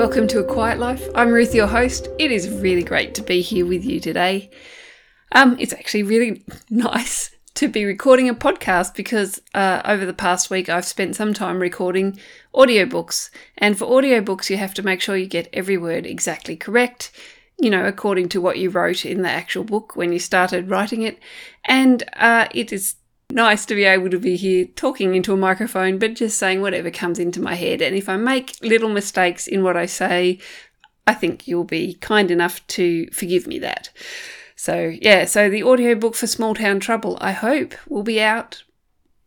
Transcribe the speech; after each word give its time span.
Welcome 0.00 0.28
to 0.28 0.38
A 0.38 0.44
Quiet 0.44 0.78
Life. 0.78 1.06
I'm 1.14 1.28
Ruth, 1.28 1.54
your 1.54 1.66
host. 1.66 2.08
It 2.18 2.32
is 2.32 2.48
really 2.48 2.82
great 2.82 3.14
to 3.16 3.22
be 3.22 3.42
here 3.42 3.66
with 3.66 3.84
you 3.84 4.00
today. 4.00 4.50
Um, 5.32 5.58
it's 5.60 5.74
actually 5.74 6.04
really 6.04 6.42
nice 6.70 7.36
to 7.56 7.68
be 7.68 7.84
recording 7.84 8.26
a 8.26 8.34
podcast 8.34 8.94
because 8.94 9.42
uh, 9.52 9.82
over 9.84 10.06
the 10.06 10.14
past 10.14 10.48
week 10.48 10.70
I've 10.70 10.86
spent 10.86 11.16
some 11.16 11.34
time 11.34 11.58
recording 11.58 12.18
audiobooks. 12.54 13.28
And 13.58 13.78
for 13.78 13.84
audiobooks, 13.88 14.48
you 14.48 14.56
have 14.56 14.72
to 14.72 14.82
make 14.82 15.02
sure 15.02 15.18
you 15.18 15.26
get 15.26 15.50
every 15.52 15.76
word 15.76 16.06
exactly 16.06 16.56
correct, 16.56 17.12
you 17.58 17.68
know, 17.68 17.84
according 17.84 18.30
to 18.30 18.40
what 18.40 18.56
you 18.56 18.70
wrote 18.70 19.04
in 19.04 19.20
the 19.20 19.28
actual 19.28 19.64
book 19.64 19.96
when 19.96 20.14
you 20.14 20.18
started 20.18 20.70
writing 20.70 21.02
it. 21.02 21.18
And 21.66 22.04
uh, 22.16 22.48
it 22.54 22.72
is 22.72 22.94
nice 23.30 23.64
to 23.66 23.74
be 23.74 23.84
able 23.84 24.10
to 24.10 24.18
be 24.18 24.36
here 24.36 24.64
talking 24.64 25.14
into 25.14 25.32
a 25.32 25.36
microphone, 25.36 25.98
but 25.98 26.14
just 26.14 26.38
saying 26.38 26.60
whatever 26.60 26.90
comes 26.90 27.18
into 27.18 27.40
my 27.40 27.54
head. 27.54 27.82
And 27.82 27.96
if 27.96 28.08
I 28.08 28.16
make 28.16 28.56
little 28.62 28.88
mistakes 28.88 29.46
in 29.46 29.62
what 29.62 29.76
I 29.76 29.86
say, 29.86 30.38
I 31.06 31.14
think 31.14 31.48
you'll 31.48 31.64
be 31.64 31.94
kind 31.94 32.30
enough 32.30 32.66
to 32.68 33.08
forgive 33.10 33.46
me 33.46 33.58
that. 33.60 33.90
So, 34.56 34.94
yeah, 35.00 35.24
so 35.24 35.48
the 35.48 35.64
audiobook 35.64 36.14
for 36.14 36.26
Small 36.26 36.54
Town 36.54 36.80
Trouble, 36.80 37.16
I 37.20 37.32
hope, 37.32 37.74
will 37.88 38.02
be 38.02 38.20
out 38.20 38.62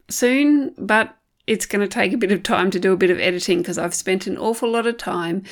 soon, 0.09 0.76
but 0.78 1.17
it's 1.48 1.66
going 1.66 1.81
to 1.81 1.88
take 1.88 2.14
a 2.14 2.17
bit 2.17 2.31
of 2.31 2.44
time 2.44 2.72
to 2.72 2.80
do 2.80 2.94
a 2.94 2.98
bit 2.98 3.09
of 3.09 3.20
editing 3.20 3.59
because 3.59 3.78
I've 3.78 3.95
spent 3.95 4.28
an 4.28 4.38
awful 4.38 4.70
lot 4.70 4.88
of 4.88 4.98
time 4.98 5.44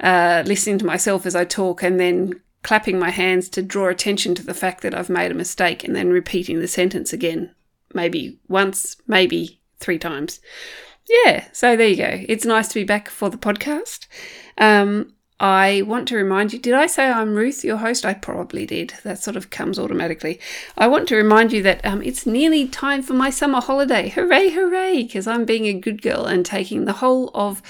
uh, 0.00 0.42
listening 0.46 0.78
to 0.78 0.86
myself 0.86 1.26
as 1.26 1.36
I 1.36 1.44
talk 1.44 1.82
and 1.82 2.00
then 2.00 2.40
clapping 2.62 2.98
my 2.98 3.10
hands 3.10 3.48
to 3.50 3.62
draw 3.62 3.88
attention 3.88 4.34
to 4.34 4.44
the 4.44 4.54
fact 4.54 4.82
that 4.82 4.94
I've 4.94 5.10
made 5.10 5.30
a 5.30 5.34
mistake 5.34 5.84
and 5.84 5.94
then 5.94 6.10
repeating 6.10 6.60
the 6.60 6.68
sentence 6.68 7.12
again 7.12 7.54
maybe 7.94 8.38
once, 8.48 8.96
maybe 9.06 9.60
three 9.78 9.98
times. 9.98 10.40
Yeah, 11.08 11.46
so 11.52 11.76
there 11.76 11.88
you 11.88 11.96
go. 11.96 12.24
It's 12.28 12.44
nice 12.44 12.68
to 12.68 12.74
be 12.74 12.84
back 12.84 13.08
for 13.08 13.30
the 13.30 13.38
podcast. 13.38 14.06
Um, 14.58 15.14
I 15.40 15.82
want 15.82 16.08
to 16.08 16.16
remind 16.16 16.52
you 16.52 16.58
did 16.58 16.74
I 16.74 16.86
say 16.86 17.08
I'm 17.08 17.34
Ruth, 17.34 17.64
your 17.64 17.76
host? 17.76 18.04
I 18.04 18.14
probably 18.14 18.66
did. 18.66 18.94
That 19.04 19.22
sort 19.22 19.36
of 19.36 19.50
comes 19.50 19.78
automatically. 19.78 20.40
I 20.76 20.88
want 20.88 21.08
to 21.08 21.16
remind 21.16 21.52
you 21.52 21.62
that 21.62 21.84
um, 21.86 22.02
it's 22.02 22.26
nearly 22.26 22.66
time 22.66 23.02
for 23.02 23.14
my 23.14 23.30
summer 23.30 23.60
holiday. 23.60 24.08
Hooray, 24.08 24.50
hooray! 24.50 25.04
Because 25.04 25.26
I'm 25.26 25.44
being 25.44 25.66
a 25.66 25.74
good 25.74 26.02
girl 26.02 26.26
and 26.26 26.44
taking 26.44 26.84
the 26.84 26.94
whole 26.94 27.30
of, 27.34 27.62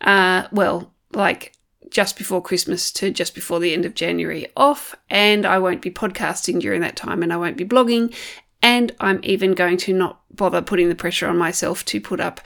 uh, 0.00 0.46
well, 0.50 0.94
like 1.12 1.52
just 1.90 2.16
before 2.16 2.40
Christmas 2.42 2.90
to 2.92 3.10
just 3.10 3.34
before 3.34 3.60
the 3.60 3.74
end 3.74 3.84
of 3.84 3.94
January 3.94 4.46
off, 4.56 4.94
and 5.10 5.44
I 5.44 5.58
won't 5.58 5.82
be 5.82 5.90
podcasting 5.90 6.60
during 6.60 6.80
that 6.80 6.96
time 6.96 7.22
and 7.22 7.32
I 7.32 7.36
won't 7.36 7.56
be 7.56 7.64
blogging, 7.66 8.14
and 8.62 8.92
I'm 9.00 9.20
even 9.22 9.52
going 9.52 9.76
to 9.78 9.94
not 9.94 10.20
bother 10.30 10.62
putting 10.62 10.88
the 10.88 10.94
pressure 10.94 11.28
on 11.28 11.38
myself 11.38 11.84
to 11.86 12.00
put 12.00 12.20
up 12.20 12.40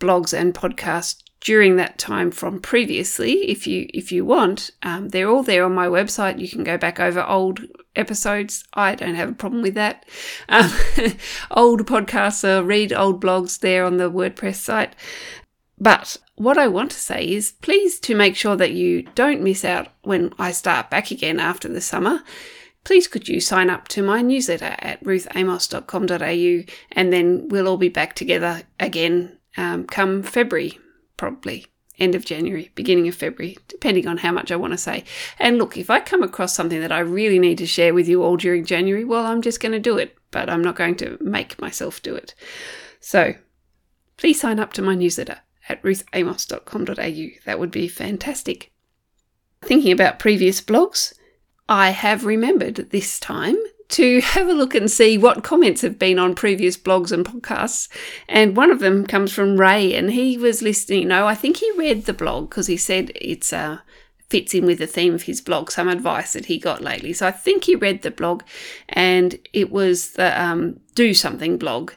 blogs 0.00 0.32
and 0.32 0.54
podcasts 0.54 1.22
during 1.40 1.76
that 1.76 1.98
time 1.98 2.30
from 2.30 2.60
previously 2.60 3.32
if 3.50 3.66
you 3.66 3.88
if 3.94 4.10
you 4.10 4.24
want. 4.24 4.70
Um, 4.82 5.08
they're 5.10 5.28
all 5.28 5.42
there 5.42 5.64
on 5.64 5.74
my 5.74 5.86
website. 5.86 6.38
You 6.38 6.48
can 6.48 6.64
go 6.64 6.76
back 6.76 6.98
over 7.00 7.22
old 7.22 7.60
episodes. 7.94 8.64
I 8.74 8.94
don't 8.94 9.14
have 9.14 9.30
a 9.30 9.34
problem 9.34 9.62
with 9.62 9.74
that. 9.74 10.04
Um, 10.48 10.70
old 11.50 11.86
podcasts 11.86 12.44
or 12.44 12.64
read 12.64 12.92
old 12.92 13.22
blogs 13.22 13.60
there 13.60 13.84
on 13.84 13.96
the 13.96 14.10
wordpress 14.10 14.56
site. 14.56 14.94
But 15.80 16.16
what 16.38 16.56
i 16.56 16.68
want 16.68 16.90
to 16.90 16.98
say 16.98 17.28
is 17.28 17.52
please 17.62 17.98
to 17.98 18.14
make 18.14 18.36
sure 18.36 18.56
that 18.56 18.72
you 18.72 19.02
don't 19.14 19.42
miss 19.42 19.64
out 19.64 19.88
when 20.02 20.32
i 20.38 20.52
start 20.52 20.88
back 20.88 21.10
again 21.10 21.40
after 21.40 21.68
the 21.68 21.80
summer 21.80 22.22
please 22.88 23.06
could 23.06 23.28
you 23.28 23.38
sign 23.38 23.68
up 23.68 23.86
to 23.86 24.02
my 24.02 24.22
newsletter 24.22 24.74
at 24.78 25.04
ruthamos.com.au 25.04 26.72
and 26.92 27.12
then 27.12 27.46
we'll 27.48 27.68
all 27.68 27.76
be 27.76 27.90
back 27.90 28.14
together 28.14 28.62
again 28.80 29.36
um, 29.58 29.84
come 29.84 30.22
February, 30.22 30.78
probably 31.18 31.66
end 31.98 32.14
of 32.14 32.24
January, 32.24 32.70
beginning 32.74 33.06
of 33.06 33.14
February, 33.14 33.58
depending 33.68 34.08
on 34.08 34.16
how 34.16 34.32
much 34.32 34.50
I 34.50 34.56
want 34.56 34.72
to 34.72 34.78
say. 34.78 35.04
And 35.38 35.58
look, 35.58 35.76
if 35.76 35.90
I 35.90 36.00
come 36.00 36.22
across 36.22 36.54
something 36.54 36.80
that 36.80 36.90
I 36.90 37.00
really 37.00 37.38
need 37.38 37.58
to 37.58 37.66
share 37.66 37.92
with 37.92 38.08
you 38.08 38.22
all 38.22 38.38
during 38.38 38.64
January, 38.64 39.04
well, 39.04 39.26
I'm 39.26 39.42
just 39.42 39.60
going 39.60 39.72
to 39.72 39.78
do 39.78 39.98
it, 39.98 40.16
but 40.30 40.48
I'm 40.48 40.62
not 40.62 40.76
going 40.76 40.94
to 40.96 41.18
make 41.20 41.60
myself 41.60 42.00
do 42.00 42.14
it. 42.14 42.34
So 43.00 43.34
please 44.16 44.40
sign 44.40 44.58
up 44.58 44.72
to 44.72 44.82
my 44.82 44.94
newsletter 44.94 45.40
at 45.68 45.82
ruthamos.com.au. 45.82 47.40
That 47.44 47.58
would 47.58 47.70
be 47.70 47.86
fantastic. 47.86 48.72
Thinking 49.60 49.92
about 49.92 50.18
previous 50.18 50.62
blogs, 50.62 51.12
I 51.68 51.90
have 51.90 52.24
remembered 52.24 52.90
this 52.90 53.20
time 53.20 53.56
to 53.90 54.20
have 54.22 54.48
a 54.48 54.52
look 54.52 54.74
and 54.74 54.90
see 54.90 55.18
what 55.18 55.44
comments 55.44 55.82
have 55.82 55.98
been 55.98 56.18
on 56.18 56.34
previous 56.34 56.76
blogs 56.76 57.12
and 57.12 57.24
podcasts. 57.24 57.88
And 58.28 58.56
one 58.56 58.70
of 58.70 58.80
them 58.80 59.06
comes 59.06 59.32
from 59.32 59.58
Ray, 59.58 59.94
and 59.94 60.12
he 60.12 60.38
was 60.38 60.62
listening. 60.62 61.02
You 61.02 61.08
know, 61.08 61.26
I 61.26 61.34
think 61.34 61.58
he 61.58 61.70
read 61.72 62.04
the 62.04 62.12
blog 62.12 62.50
because 62.50 62.66
he 62.66 62.76
said 62.76 63.12
it's 63.14 63.52
uh, 63.52 63.78
fits 64.28 64.54
in 64.54 64.66
with 64.66 64.78
the 64.78 64.86
theme 64.86 65.14
of 65.14 65.22
his 65.22 65.40
blog, 65.40 65.70
some 65.70 65.88
advice 65.88 66.34
that 66.34 66.46
he 66.46 66.58
got 66.58 66.82
lately. 66.82 67.12
So 67.12 67.26
I 67.26 67.30
think 67.30 67.64
he 67.64 67.74
read 67.74 68.02
the 68.02 68.10
blog, 68.10 68.42
and 68.88 69.38
it 69.52 69.70
was 69.70 70.12
the 70.12 70.40
um, 70.40 70.80
do 70.94 71.14
something 71.14 71.58
blog, 71.58 71.92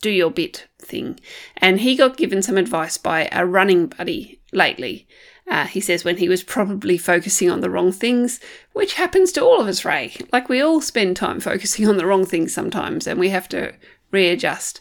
do 0.00 0.10
your 0.10 0.30
bit 0.30 0.68
thing. 0.80 1.18
And 1.56 1.80
he 1.80 1.96
got 1.96 2.16
given 2.16 2.42
some 2.42 2.56
advice 2.56 2.96
by 2.96 3.28
a 3.32 3.44
running 3.44 3.88
buddy 3.88 4.40
lately. 4.52 5.06
Uh, 5.50 5.66
he 5.66 5.80
says 5.80 6.04
when 6.04 6.18
he 6.18 6.28
was 6.28 6.42
probably 6.42 6.98
focusing 6.98 7.50
on 7.50 7.60
the 7.60 7.70
wrong 7.70 7.90
things, 7.90 8.38
which 8.72 8.94
happens 8.94 9.32
to 9.32 9.42
all 9.42 9.60
of 9.60 9.66
us, 9.66 9.84
Ray. 9.84 10.14
Like 10.32 10.48
we 10.48 10.60
all 10.60 10.80
spend 10.80 11.16
time 11.16 11.40
focusing 11.40 11.88
on 11.88 11.96
the 11.96 12.06
wrong 12.06 12.26
things 12.26 12.52
sometimes, 12.52 13.06
and 13.06 13.18
we 13.18 13.30
have 13.30 13.48
to 13.50 13.74
readjust. 14.10 14.80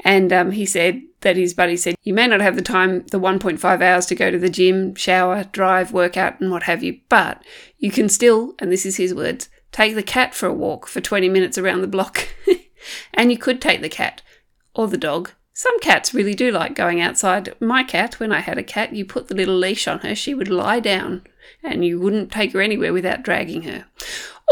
And 0.00 0.32
um, 0.32 0.50
he 0.52 0.66
said 0.66 1.02
that 1.20 1.36
his 1.36 1.54
buddy 1.54 1.76
said, 1.76 1.96
You 2.02 2.14
may 2.14 2.26
not 2.26 2.40
have 2.40 2.56
the 2.56 2.62
time, 2.62 3.04
the 3.10 3.20
1.5 3.20 3.82
hours 3.82 4.06
to 4.06 4.14
go 4.14 4.30
to 4.30 4.38
the 4.38 4.50
gym, 4.50 4.94
shower, 4.94 5.44
drive, 5.44 5.92
work 5.92 6.16
out, 6.16 6.40
and 6.40 6.50
what 6.50 6.64
have 6.64 6.82
you, 6.82 7.00
but 7.08 7.42
you 7.78 7.90
can 7.90 8.08
still, 8.08 8.54
and 8.58 8.72
this 8.72 8.86
is 8.86 8.96
his 8.96 9.14
words, 9.14 9.48
take 9.72 9.94
the 9.94 10.02
cat 10.02 10.34
for 10.34 10.46
a 10.46 10.54
walk 10.54 10.86
for 10.86 11.00
20 11.00 11.28
minutes 11.28 11.58
around 11.58 11.82
the 11.82 11.88
block. 11.88 12.28
and 13.14 13.30
you 13.30 13.38
could 13.38 13.60
take 13.60 13.82
the 13.82 13.88
cat 13.88 14.22
or 14.74 14.88
the 14.88 14.98
dog 14.98 15.32
some 15.58 15.80
cats 15.80 16.12
really 16.12 16.34
do 16.34 16.50
like 16.50 16.74
going 16.74 17.00
outside. 17.00 17.54
My 17.62 17.82
cat, 17.82 18.20
when 18.20 18.30
I 18.30 18.40
had 18.40 18.58
a 18.58 18.62
cat, 18.62 18.92
you 18.92 19.06
put 19.06 19.28
the 19.28 19.34
little 19.34 19.56
leash 19.56 19.88
on 19.88 20.00
her, 20.00 20.14
she 20.14 20.34
would 20.34 20.50
lie 20.50 20.80
down 20.80 21.22
and 21.62 21.82
you 21.82 21.98
wouldn't 21.98 22.30
take 22.30 22.52
her 22.52 22.60
anywhere 22.60 22.92
without 22.92 23.22
dragging 23.22 23.62
her. 23.62 23.86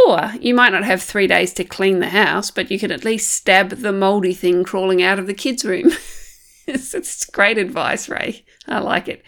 Or 0.07 0.33
you 0.41 0.55
might 0.55 0.73
not 0.73 0.85
have 0.85 1.03
three 1.03 1.27
days 1.27 1.53
to 1.55 1.65
clean 1.65 1.99
the 1.99 2.09
house, 2.09 2.51
but 2.51 2.71
you 2.71 2.79
can 2.79 2.91
at 2.91 3.05
least 3.05 3.31
stab 3.31 3.69
the 3.69 3.93
mouldy 3.93 4.33
thing 4.33 4.65
crawling 4.65 5.03
out 5.03 5.19
of 5.19 5.27
the 5.27 5.35
kids' 5.35 5.63
room. 5.63 5.89
it's, 6.67 6.95
it's 6.95 7.27
great 7.27 7.59
advice, 7.59 8.09
Ray. 8.09 8.43
I 8.67 8.79
like 8.79 9.07
it. 9.07 9.23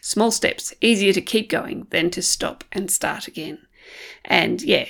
Small 0.00 0.32
steps, 0.32 0.74
easier 0.80 1.12
to 1.12 1.20
keep 1.20 1.48
going 1.48 1.86
than 1.90 2.10
to 2.10 2.22
stop 2.22 2.64
and 2.72 2.90
start 2.90 3.28
again. 3.28 3.58
And 4.24 4.60
yeah, 4.62 4.86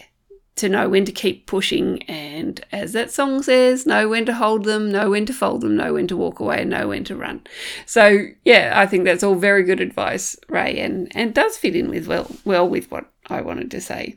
to 0.60 0.68
know 0.68 0.88
when 0.88 1.04
to 1.04 1.12
keep 1.12 1.46
pushing 1.46 2.02
and 2.04 2.64
as 2.72 2.92
that 2.92 3.10
song 3.10 3.42
says 3.42 3.86
know 3.86 4.08
when 4.08 4.24
to 4.24 4.34
hold 4.34 4.64
them 4.64 4.90
know 4.90 5.10
when 5.10 5.26
to 5.26 5.32
fold 5.32 5.60
them 5.60 5.76
know 5.76 5.94
when 5.94 6.06
to 6.06 6.16
walk 6.16 6.40
away 6.40 6.62
and 6.62 6.70
know 6.70 6.88
when 6.88 7.04
to 7.04 7.16
run 7.16 7.40
so 7.86 8.26
yeah 8.44 8.72
i 8.76 8.86
think 8.86 9.04
that's 9.04 9.22
all 9.22 9.34
very 9.34 9.62
good 9.62 9.80
advice 9.80 10.36
ray 10.48 10.78
and 10.78 11.10
and 11.16 11.34
does 11.34 11.56
fit 11.56 11.74
in 11.74 11.88
with 11.88 12.06
well 12.06 12.30
well 12.44 12.68
with 12.68 12.90
what 12.90 13.06
I 13.30 13.40
wanted 13.40 13.70
to 13.70 13.80
say. 13.80 14.16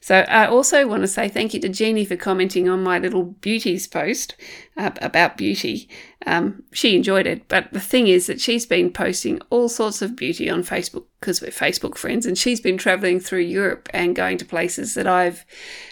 So 0.00 0.20
I 0.20 0.46
also 0.46 0.86
want 0.86 1.02
to 1.02 1.08
say 1.08 1.28
thank 1.28 1.52
you 1.52 1.60
to 1.60 1.68
Jeannie 1.68 2.04
for 2.04 2.16
commenting 2.16 2.68
on 2.68 2.82
my 2.82 2.98
little 2.98 3.24
beauties 3.24 3.86
post 3.86 4.36
uh, 4.76 4.90
about 5.00 5.36
beauty. 5.36 5.88
Um, 6.26 6.62
she 6.72 6.94
enjoyed 6.94 7.26
it, 7.26 7.48
but 7.48 7.72
the 7.72 7.80
thing 7.80 8.06
is 8.06 8.26
that 8.26 8.40
she's 8.40 8.64
been 8.64 8.92
posting 8.92 9.40
all 9.50 9.68
sorts 9.68 10.02
of 10.02 10.14
beauty 10.14 10.48
on 10.48 10.62
Facebook 10.62 11.04
because 11.18 11.40
we're 11.40 11.50
Facebook 11.50 11.96
friends, 11.96 12.26
and 12.26 12.36
she's 12.36 12.60
been 12.60 12.78
traveling 12.78 13.20
through 13.20 13.40
Europe 13.40 13.88
and 13.92 14.14
going 14.16 14.38
to 14.38 14.44
places 14.44 14.94
that 14.94 15.06
I've 15.06 15.44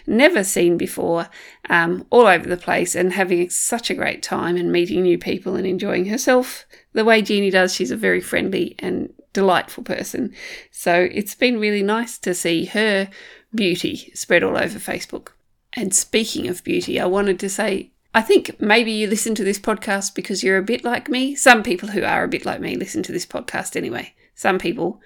never 0.07 0.45
seen 0.45 0.77
before, 0.77 1.29
um, 1.69 2.07
all 2.11 2.27
over 2.27 2.49
the 2.49 2.57
place, 2.57 2.95
and 2.95 3.13
having 3.13 3.51
such 3.51 3.91
a 3.91 3.95
great 3.95 4.23
time 4.23 4.57
and 4.57 4.73
meeting 4.73 5.03
new 5.03 5.19
people 5.19 5.57
and 5.57 5.67
enjoying 5.67 6.07
herself 6.07 6.65
the 6.93 7.05
way 7.05 7.23
Jeannie 7.23 7.51
does. 7.51 7.75
She's 7.75 7.91
a 7.91 7.97
very 7.97 8.21
friendly 8.21 8.75
and 8.79 9.13
delightful 9.33 9.85
person. 9.85 10.35
So 10.71 11.09
it's 11.13 11.35
been 11.35 11.61
really 11.61 11.83
nice 11.83 12.19
to 12.19 12.35
see 12.35 12.67
her 12.67 13.09
beauty 13.55 14.11
spread 14.15 14.43
all 14.43 14.57
over 14.57 14.79
Facebook. 14.79 15.29
And 15.73 15.95
speaking 15.95 16.49
of 16.49 16.65
beauty, 16.65 16.99
I 16.99 17.07
wanted 17.07 17.39
to 17.41 17.49
say 17.49 17.93
I 18.13 18.23
think 18.23 18.61
maybe 18.61 18.91
you 18.91 19.07
listen 19.07 19.37
to 19.37 19.45
this 19.45 19.61
podcast 19.61 20.15
because 20.15 20.43
you're 20.43 20.59
a 20.59 20.63
bit 20.63 20.85
like 20.85 21.09
me. 21.09 21.37
Some 21.37 21.63
people 21.63 21.91
who 21.91 22.03
are 22.03 22.25
a 22.25 22.29
bit 22.29 22.45
like 22.45 22.61
me 22.61 22.75
listen 22.75 23.03
to 23.05 23.13
this 23.13 23.27
podcast 23.27 23.77
anyway. 23.77 24.15
Some 24.35 24.59
people 24.59 25.01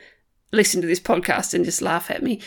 listen 0.53 0.81
to 0.81 0.87
this 0.87 1.01
podcast 1.01 1.53
and 1.53 1.65
just 1.67 1.83
laugh 1.83 2.11
at 2.11 2.23
me. 2.23 2.41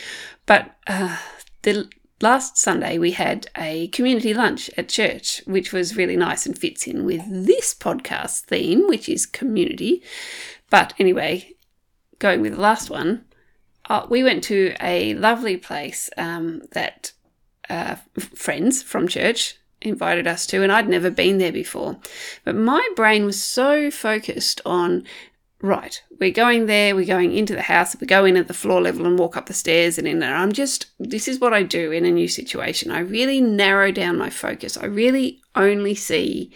But 0.48 0.76
uh, 0.88 1.18
the 1.62 1.88
last 2.22 2.58
Sunday 2.58 2.98
we 2.98 3.12
had 3.12 3.48
a 3.56 3.90
community 3.90 4.34
lunch 4.34 4.72
at 4.78 4.90
church, 4.90 5.44
which 5.46 5.72
was 5.72 5.96
really 5.96 6.18
nice 6.18 6.48
and 6.48 6.58
fits 6.58 6.88
in 6.88 7.06
with 7.06 7.22
this 7.30 7.76
podcast 7.76 8.46
theme, 8.46 8.88
which 8.88 9.08
is 9.08 9.28
community. 9.28 10.02
But 10.72 10.94
anyway, 10.98 11.54
going 12.18 12.42
with 12.42 12.56
the 12.56 12.62
last 12.62 12.90
one, 12.90 13.26
uh, 13.90 14.08
we 14.10 14.24
went 14.24 14.44
to 14.46 14.74
a 14.82 15.14
lovely 15.14 15.56
place 15.56 16.10
um, 16.18 16.64
that 16.72 17.12
uh, 17.70 17.98
friends 18.34 18.82
from 18.82 19.08
church 19.08 19.60
invited 19.82 20.28
us 20.28 20.46
to, 20.48 20.64
and 20.64 20.72
I'd 20.72 20.90
never 20.90 21.10
been 21.10 21.38
there 21.38 21.52
before. 21.52 21.98
But 22.44 22.56
my 22.56 22.88
brain 22.96 23.26
was 23.26 23.42
so 23.42 23.92
focused 23.92 24.62
on 24.66 25.04
right, 25.62 26.04
we're 26.20 26.32
going 26.32 26.68
there, 26.68 26.96
we're 26.96 27.06
going 27.06 27.34
into 27.34 27.56
the 27.56 27.64
house, 27.64 27.96
we 28.00 28.06
go 28.06 28.26
in 28.26 28.38
at 28.38 28.48
the 28.48 28.54
floor 28.54 28.82
level 28.82 29.06
and 29.06 29.18
walk 29.18 29.36
up 29.36 29.48
the 29.48 29.54
stairs 29.54 29.98
and 29.98 30.08
in 30.08 30.20
there. 30.20 30.36
I'm 30.36 30.52
just, 30.52 30.88
this 31.00 31.28
is 31.28 31.40
what 31.40 31.54
I 31.54 31.64
do 31.64 31.92
in 31.92 32.06
a 32.06 32.12
new 32.12 32.28
situation. 32.28 32.92
I 32.92 33.00
really 33.00 33.42
narrow 33.42 33.92
down 33.92 34.18
my 34.18 34.30
focus. 34.30 34.78
I 34.78 34.86
really 34.86 35.42
only 35.56 35.96
see 35.96 36.52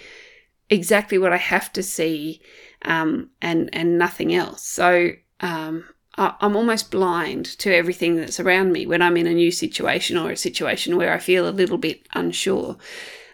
exactly 0.69 1.17
what 1.17 1.33
I 1.33 1.37
have 1.37 1.73
to 1.73 1.83
see 1.83 2.41
um, 2.83 3.31
and, 3.41 3.69
and 3.73 3.97
nothing 3.97 4.33
else. 4.33 4.63
So 4.63 5.11
um, 5.39 5.85
I'm 6.17 6.57
almost 6.57 6.91
blind 6.91 7.45
to 7.59 7.73
everything 7.73 8.17
that's 8.17 8.39
around 8.39 8.73
me 8.73 8.85
when 8.85 9.01
I'm 9.01 9.15
in 9.15 9.27
a 9.27 9.33
new 9.33 9.51
situation 9.51 10.17
or 10.17 10.31
a 10.31 10.37
situation 10.37 10.97
where 10.97 11.13
I 11.13 11.19
feel 11.19 11.47
a 11.47 11.51
little 11.51 11.77
bit 11.77 12.05
unsure. 12.13 12.77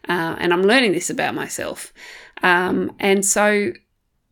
Uh, 0.07 0.35
and 0.39 0.53
I'm 0.53 0.61
learning 0.61 0.91
this 0.91 1.09
about 1.09 1.33
myself. 1.33 1.91
Um, 2.43 2.95
and 2.99 3.25
so 3.25 3.73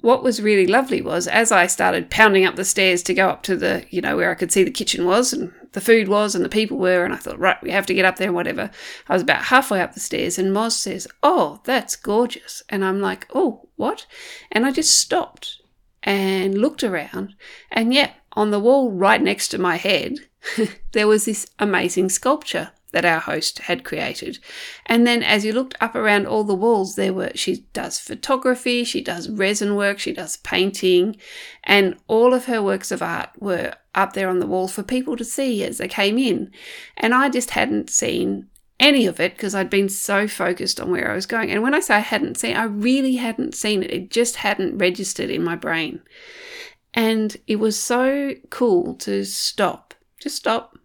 what 0.02 0.24
was 0.24 0.42
really 0.42 0.68
lovely 0.68 1.02
was 1.02 1.28
as 1.28 1.52
I 1.52 1.66
started 1.66 2.12
pounding 2.12 2.46
up 2.46 2.56
the 2.56 2.64
stairs 2.64 3.02
to 3.04 3.14
go 3.16 3.30
up 3.30 3.42
to 3.44 3.58
the, 3.58 3.86
you 3.90 4.02
know, 4.02 4.16
where 4.16 4.30
I 4.30 4.36
could 4.36 4.52
see 4.52 4.64
the 4.64 4.70
kitchen 4.70 5.06
was 5.06 5.34
and 5.34 5.52
the 5.72 5.82
food 5.82 6.08
was 6.08 6.36
and 6.36 6.46
the 6.46 6.50
people 6.50 6.78
were, 6.78 7.04
and 7.04 7.14
I 7.14 7.18
thought, 7.18 7.40
right, 7.40 7.62
we 7.64 7.72
have 7.72 7.88
to 7.88 7.94
get 7.94 8.06
up 8.06 8.18
there 8.18 8.28
and 8.28 8.36
whatever. 8.36 8.70
I 9.10 9.14
was 9.14 9.24
about 9.24 9.46
halfway 9.46 9.82
up 9.82 9.94
the 9.94 10.00
stairs 10.00 10.38
and 10.38 10.56
Moz 10.56 10.74
says, 10.74 11.08
Oh, 11.24 11.60
that's 11.64 11.96
gorgeous. 11.96 12.62
And 12.70 12.86
I'm 12.86 13.02
like, 13.02 13.28
Oh, 13.34 13.68
what? 13.76 14.06
And 14.52 14.66
I 14.66 14.72
just 14.72 14.96
stopped 14.96 15.60
and 16.04 16.56
looked 16.60 16.84
around. 16.84 17.36
And 17.72 17.92
yeah, 17.92 18.12
on 18.36 18.52
the 18.52 18.60
wall 18.60 18.92
right 18.92 19.22
next 19.22 19.50
to 19.50 19.58
my 19.58 19.78
head, 19.78 20.20
there 20.92 21.08
was 21.08 21.26
this 21.26 21.48
amazing 21.60 22.10
sculpture 22.10 22.72
that 22.96 23.04
our 23.04 23.20
host 23.20 23.60
had 23.60 23.84
created. 23.84 24.40
And 24.86 25.06
then 25.06 25.22
as 25.22 25.44
you 25.44 25.52
looked 25.52 25.76
up 25.82 25.96
around 25.96 26.28
all 26.28 26.46
the 26.46 26.56
walls, 26.56 26.96
there 26.96 27.14
were, 27.14 27.32
she 27.36 27.66
does 27.74 28.00
photography, 28.00 28.86
she 28.86 29.02
does 29.02 29.30
resin 29.30 29.76
work, 29.76 30.00
she 30.00 30.14
does 30.14 30.38
painting, 30.38 31.18
and 31.66 31.98
all 32.08 32.34
of 32.34 32.46
her 32.46 32.64
works 32.64 32.92
of 32.92 33.02
art 33.02 33.32
were 33.38 33.74
up 33.94 34.14
there 34.14 34.30
on 34.30 34.40
the 34.40 34.48
wall 34.48 34.70
for 34.70 34.82
people 34.82 35.18
to 35.18 35.26
see 35.26 35.62
as 35.64 35.78
they 35.78 35.90
came 35.90 36.18
in. 36.18 36.52
And 36.96 37.14
I 37.14 37.28
just 37.28 37.50
hadn't 37.50 37.90
seen 37.90 38.48
any 38.80 39.06
of 39.06 39.20
it 39.20 39.36
because 39.36 39.56
I'd 39.56 39.70
been 39.70 39.90
so 39.90 40.26
focused 40.26 40.80
on 40.80 40.90
where 40.90 41.12
I 41.12 41.16
was 41.16 41.26
going. 41.26 41.52
And 41.52 41.62
when 41.62 41.74
I 41.74 41.82
say 41.82 41.96
I 41.96 42.00
hadn't 42.00 42.38
seen, 42.38 42.56
I 42.56 42.64
really 42.64 43.16
hadn't 43.16 43.56
seen 43.56 43.84
it. 43.84 43.92
It 43.92 44.10
just 44.10 44.38
hadn't 44.38 44.78
registered 44.78 45.30
in 45.30 45.44
my 45.44 45.58
brain. 45.58 46.02
And 46.96 47.36
it 47.46 47.58
was 47.58 47.78
so 47.78 48.34
cool 48.50 48.96
to 48.96 49.26
stop, 49.26 49.94
just 50.20 50.38
stop, 50.38 50.80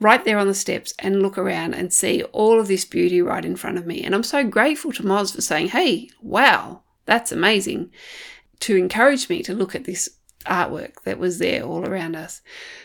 right 0.00 0.24
there 0.24 0.38
on 0.38 0.48
the 0.48 0.54
steps 0.54 0.94
and 0.98 1.22
look 1.22 1.38
around 1.38 1.74
and 1.74 1.92
see 1.92 2.22
all 2.24 2.58
of 2.58 2.68
this 2.68 2.84
beauty 2.84 3.20
right 3.22 3.44
in 3.44 3.54
front 3.54 3.78
of 3.78 3.86
me. 3.86 4.02
And 4.02 4.14
I'm 4.14 4.22
so 4.22 4.42
grateful 4.42 4.92
to 4.92 5.02
Moz 5.02 5.34
for 5.34 5.42
saying, 5.42 5.68
hey, 5.68 6.08
wow, 6.22 6.80
that's 7.04 7.32
amazing, 7.32 7.92
to 8.60 8.76
encourage 8.76 9.28
me 9.28 9.42
to 9.42 9.54
look 9.54 9.74
at 9.74 9.84
this 9.84 10.08
artwork 10.46 11.02
that 11.04 11.18
was 11.18 11.38
there 11.38 11.62
all 11.62 11.86
around 11.86 12.16
us. 12.16 12.42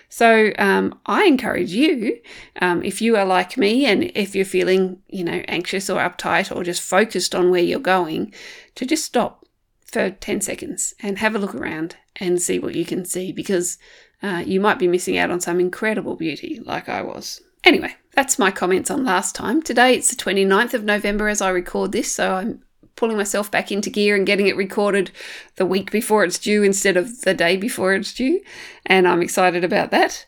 So 0.07 0.51
um, 0.57 0.99
I 1.05 1.25
encourage 1.25 1.71
you, 1.71 2.19
um, 2.61 2.83
if 2.83 3.01
you 3.01 3.15
are 3.15 3.25
like 3.25 3.57
me 3.57 3.85
and 3.85 4.11
if 4.15 4.35
you're 4.35 4.45
feeling, 4.45 5.01
you 5.07 5.23
know, 5.23 5.41
anxious 5.47 5.89
or 5.89 5.99
uptight 5.99 6.55
or 6.55 6.63
just 6.63 6.81
focused 6.81 7.33
on 7.33 7.49
where 7.49 7.61
you're 7.61 7.79
going, 7.79 8.33
to 8.75 8.85
just 8.85 9.05
stop 9.05 9.45
for 9.89 10.11
10 10.11 10.41
seconds 10.41 10.93
and 11.01 11.17
have 11.17 11.35
a 11.35 11.39
look 11.39 11.55
around 11.55 11.95
and 12.17 12.41
see 12.41 12.59
what 12.59 12.75
you 12.75 12.85
can 12.85 13.05
see 13.05 13.31
because 13.31 13.77
uh, 14.21 14.43
you 14.45 14.59
might 14.59 14.79
be 14.79 14.87
missing 14.87 15.17
out 15.17 15.31
on 15.31 15.39
some 15.39 15.59
incredible 15.59 16.15
beauty, 16.15 16.59
like 16.63 16.89
I 16.89 17.01
was. 17.01 17.41
Anyway, 17.63 17.95
that's 18.13 18.39
my 18.39 18.51
comments 18.51 18.91
on 18.91 19.03
last 19.03 19.35
time. 19.35 19.61
Today 19.61 19.95
it's 19.95 20.09
the 20.09 20.15
29th 20.15 20.73
of 20.73 20.83
November 20.83 21.27
as 21.27 21.41
I 21.41 21.49
record 21.49 21.91
this, 21.91 22.13
so 22.13 22.35
I'm 22.35 22.63
pulling 22.95 23.17
myself 23.17 23.49
back 23.49 23.71
into 23.71 23.89
gear 23.89 24.15
and 24.15 24.25
getting 24.25 24.47
it 24.47 24.57
recorded 24.57 25.11
the 25.55 25.65
week 25.65 25.89
before 25.89 26.25
it's 26.25 26.37
due 26.37 26.63
instead 26.63 26.97
of 26.97 27.21
the 27.21 27.33
day 27.33 27.55
before 27.55 27.93
it's 27.93 28.13
due, 28.13 28.41
and 28.85 29.07
I'm 29.07 29.21
excited 29.21 29.63
about 29.63 29.91
that. 29.91 30.25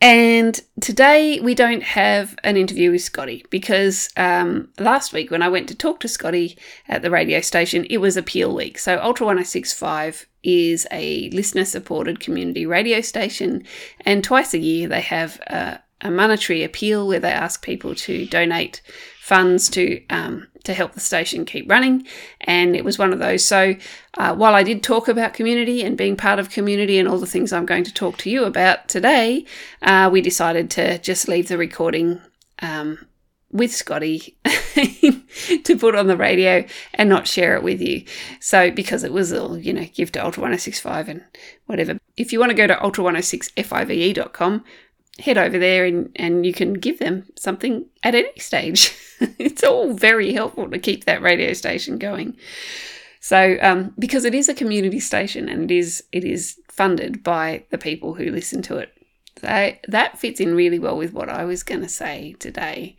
And 0.00 0.60
today 0.80 1.40
we 1.40 1.54
don't 1.54 1.82
have 1.82 2.36
an 2.44 2.56
interview 2.56 2.90
with 2.90 3.00
Scottie 3.00 3.46
because 3.48 4.10
um, 4.16 4.68
last 4.78 5.12
week 5.12 5.30
when 5.30 5.42
I 5.42 5.48
went 5.48 5.68
to 5.68 5.74
talk 5.74 6.00
to 6.00 6.08
Scottie 6.08 6.58
at 6.86 7.00
the 7.00 7.10
radio 7.10 7.40
station, 7.40 7.86
it 7.88 7.96
was 7.98 8.16
Appeal 8.16 8.54
Week. 8.54 8.78
So 8.78 9.00
Ultra 9.02 9.26
1065 9.26 10.26
is 10.42 10.86
a 10.92 11.30
listener 11.30 11.64
supported 11.64 12.20
community 12.20 12.66
radio 12.66 13.00
station, 13.00 13.64
and 14.04 14.22
twice 14.22 14.52
a 14.52 14.58
year 14.58 14.86
they 14.86 15.00
have 15.00 15.40
a, 15.46 15.80
a 16.02 16.10
monetary 16.10 16.62
appeal 16.62 17.08
where 17.08 17.18
they 17.18 17.32
ask 17.32 17.64
people 17.64 17.94
to 17.94 18.26
donate 18.26 18.82
funds 19.20 19.68
to 19.70 20.00
um, 20.10 20.46
to 20.66 20.74
help 20.74 20.92
the 20.92 21.00
station 21.00 21.44
keep 21.44 21.68
running. 21.70 22.06
And 22.42 22.76
it 22.76 22.84
was 22.84 22.98
one 22.98 23.12
of 23.12 23.18
those. 23.18 23.44
So 23.44 23.74
uh, 24.14 24.34
while 24.34 24.54
I 24.54 24.62
did 24.62 24.82
talk 24.82 25.08
about 25.08 25.34
community 25.34 25.82
and 25.82 25.96
being 25.96 26.16
part 26.16 26.38
of 26.38 26.50
community 26.50 26.98
and 26.98 27.08
all 27.08 27.18
the 27.18 27.26
things 27.26 27.52
I'm 27.52 27.66
going 27.66 27.84
to 27.84 27.94
talk 27.94 28.18
to 28.18 28.30
you 28.30 28.44
about 28.44 28.88
today, 28.88 29.44
uh, 29.82 30.10
we 30.12 30.20
decided 30.20 30.70
to 30.72 30.98
just 30.98 31.28
leave 31.28 31.48
the 31.48 31.58
recording 31.58 32.20
um, 32.60 33.06
with 33.50 33.72
Scottie 33.72 34.36
to 34.44 35.76
put 35.78 35.94
on 35.94 36.06
the 36.08 36.16
radio 36.16 36.64
and 36.94 37.08
not 37.08 37.26
share 37.26 37.56
it 37.56 37.62
with 37.62 37.80
you. 37.80 38.04
So 38.40 38.70
because 38.70 39.04
it 39.04 39.12
was 39.12 39.32
all, 39.32 39.56
you 39.56 39.72
know, 39.72 39.86
give 39.94 40.12
to 40.12 40.24
Ultra 40.24 40.42
1065 40.42 41.08
and 41.08 41.24
whatever. 41.66 41.98
If 42.16 42.32
you 42.32 42.40
want 42.40 42.50
to 42.50 42.56
go 42.56 42.66
to 42.66 42.74
ultra106five.com, 42.74 44.64
head 45.18 45.38
over 45.38 45.58
there 45.58 45.84
and, 45.84 46.10
and 46.16 46.44
you 46.44 46.52
can 46.52 46.74
give 46.74 46.98
them 46.98 47.24
something 47.36 47.86
at 48.02 48.14
any 48.14 48.38
stage. 48.38 48.94
it's 49.38 49.64
all 49.64 49.92
very 49.92 50.32
helpful 50.32 50.70
to 50.70 50.78
keep 50.78 51.04
that 51.04 51.22
radio 51.22 51.52
station 51.52 51.98
going. 51.98 52.36
So, 53.20 53.56
um, 53.60 53.94
because 53.98 54.24
it 54.24 54.34
is 54.34 54.48
a 54.48 54.54
community 54.54 55.00
station 55.00 55.48
and 55.48 55.70
it 55.70 55.74
is 55.76 56.04
it 56.12 56.24
is 56.24 56.60
funded 56.68 57.24
by 57.24 57.64
the 57.70 57.78
people 57.78 58.14
who 58.14 58.30
listen 58.30 58.62
to 58.62 58.76
it. 58.76 58.95
That 59.40 60.18
fits 60.18 60.40
in 60.40 60.54
really 60.54 60.78
well 60.78 60.96
with 60.96 61.12
what 61.12 61.28
I 61.28 61.44
was 61.44 61.62
going 61.62 61.82
to 61.82 61.88
say 61.88 62.34
today. 62.38 62.96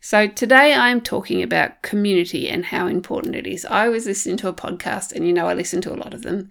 So, 0.00 0.28
today 0.28 0.72
I'm 0.72 1.00
talking 1.00 1.42
about 1.42 1.82
community 1.82 2.48
and 2.48 2.64
how 2.64 2.86
important 2.86 3.36
it 3.36 3.46
is. 3.46 3.64
I 3.66 3.88
was 3.88 4.06
listening 4.06 4.36
to 4.38 4.48
a 4.48 4.52
podcast, 4.52 5.12
and 5.12 5.26
you 5.26 5.32
know, 5.32 5.46
I 5.46 5.54
listen 5.54 5.80
to 5.82 5.92
a 5.92 5.96
lot 5.96 6.14
of 6.14 6.22
them, 6.22 6.48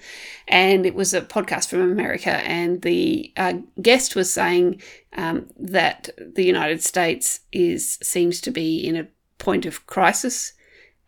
and 0.48 0.86
it 0.86 0.94
was 0.94 1.14
a 1.14 1.22
podcast 1.22 1.70
from 1.70 1.82
America, 1.82 2.32
and 2.32 2.82
the 2.82 3.32
uh, 3.38 3.54
guest 3.82 4.16
was 4.16 4.32
saying 4.32 4.82
um, 5.14 5.48
that 5.58 6.10
the 6.20 6.46
United 6.46 6.84
States 6.84 7.40
is 7.52 7.98
seems 8.02 8.42
to 8.42 8.52
be 8.52 8.86
in 8.86 8.96
a 8.96 9.08
point 9.38 9.66
of 9.66 9.88
crisis. 9.88 10.54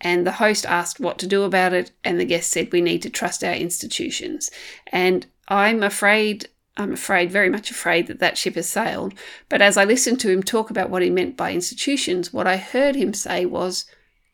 And 0.03 0.25
the 0.25 0.31
host 0.31 0.65
asked 0.65 0.99
what 0.99 1.19
to 1.19 1.27
do 1.27 1.43
about 1.43 1.73
it, 1.73 1.91
and 2.03 2.19
the 2.19 2.25
guest 2.25 2.49
said, 2.49 2.71
We 2.71 2.81
need 2.81 3.03
to 3.03 3.09
trust 3.11 3.43
our 3.43 3.53
institutions. 3.53 4.49
And 4.87 5.27
I'm 5.47 5.83
afraid 5.83 6.47
I'm 6.77 6.93
afraid, 6.93 7.31
very 7.31 7.49
much 7.49 7.69
afraid, 7.69 8.07
that 8.07 8.19
that 8.19 8.37
ship 8.37 8.55
has 8.55 8.69
sailed. 8.69 9.13
But 9.49 9.61
as 9.61 9.77
I 9.77 9.83
listened 9.83 10.19
to 10.21 10.29
him 10.29 10.41
talk 10.41 10.69
about 10.69 10.89
what 10.89 11.01
he 11.01 11.09
meant 11.09 11.35
by 11.35 11.51
institutions, 11.51 12.31
what 12.31 12.47
I 12.47 12.57
heard 12.57 12.95
him 12.95 13.13
say 13.13 13.45
was 13.45 13.85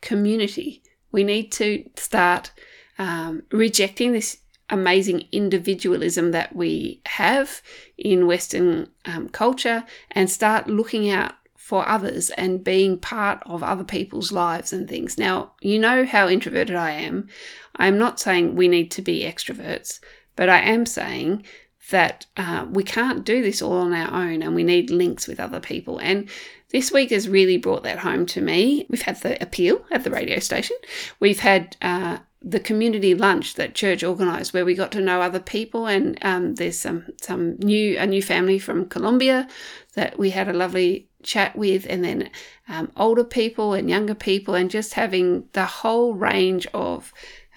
community. 0.01 0.83
We 1.11 1.23
need 1.23 1.51
to 1.53 1.89
start 1.95 2.51
um, 2.99 3.43
rejecting 3.51 4.11
this 4.11 4.37
amazing 4.69 5.23
individualism 5.31 6.31
that 6.31 6.55
we 6.55 7.01
have 7.05 7.61
in 7.97 8.27
Western 8.27 8.89
um, 9.05 9.29
culture 9.29 9.85
and 10.11 10.29
start 10.29 10.67
looking 10.67 11.09
out 11.09 11.33
for 11.55 11.87
others 11.87 12.29
and 12.31 12.63
being 12.63 12.97
part 12.97 13.41
of 13.45 13.63
other 13.63 13.83
people's 13.83 14.31
lives 14.31 14.71
and 14.71 14.87
things. 14.87 15.17
Now, 15.17 15.53
you 15.61 15.79
know 15.79 16.05
how 16.05 16.27
introverted 16.27 16.75
I 16.75 16.91
am. 16.91 17.27
I'm 17.75 17.97
not 17.97 18.19
saying 18.19 18.55
we 18.55 18.67
need 18.67 18.89
to 18.91 19.01
be 19.01 19.23
extroverts, 19.23 19.99
but 20.35 20.49
I 20.49 20.59
am 20.59 20.85
saying 20.85 21.43
that 21.89 22.25
uh, 22.35 22.65
we 22.69 22.83
can't 22.83 23.23
do 23.23 23.41
this 23.41 23.61
all 23.61 23.77
on 23.77 23.93
our 23.93 24.13
own 24.13 24.41
and 24.41 24.55
we 24.55 24.63
need 24.63 24.89
links 24.89 25.27
with 25.27 25.39
other 25.39 25.59
people. 25.59 25.99
And 25.99 26.29
this 26.69 26.91
week 26.91 27.11
has 27.11 27.29
really 27.29 27.57
brought 27.57 27.83
that 27.83 27.99
home 27.99 28.25
to 28.27 28.41
me. 28.41 28.85
We've 28.89 29.01
had 29.01 29.21
the 29.21 29.41
appeal 29.41 29.85
at 29.91 30.03
the 30.03 30.11
radio 30.11 30.39
station. 30.39 30.75
We've 31.19 31.39
had 31.39 31.77
uh, 31.81 32.17
the 32.41 32.59
community 32.59 33.15
lunch 33.15 33.55
that 33.55 33.73
church 33.73 34.03
organised, 34.03 34.53
where 34.53 34.65
we 34.65 34.75
got 34.75 34.91
to 34.93 35.01
know 35.01 35.21
other 35.21 35.39
people. 35.39 35.87
And 35.87 36.17
um, 36.21 36.55
there's 36.55 36.79
some 36.79 37.05
some 37.21 37.55
new 37.57 37.97
a 37.97 38.05
new 38.05 38.21
family 38.21 38.59
from 38.59 38.89
Colombia 38.89 39.47
that 39.93 40.19
we 40.19 40.31
had 40.31 40.47
a 40.47 40.53
lovely 40.53 41.07
chat 41.23 41.55
with, 41.55 41.85
and 41.89 42.03
then 42.03 42.29
um, 42.67 42.91
older 42.95 43.23
people 43.23 43.73
and 43.73 43.89
younger 43.89 44.15
people, 44.15 44.55
and 44.55 44.69
just 44.69 44.93
having 44.93 45.45
the 45.53 45.65
whole 45.65 46.13
range 46.13 46.67
of 46.73 47.13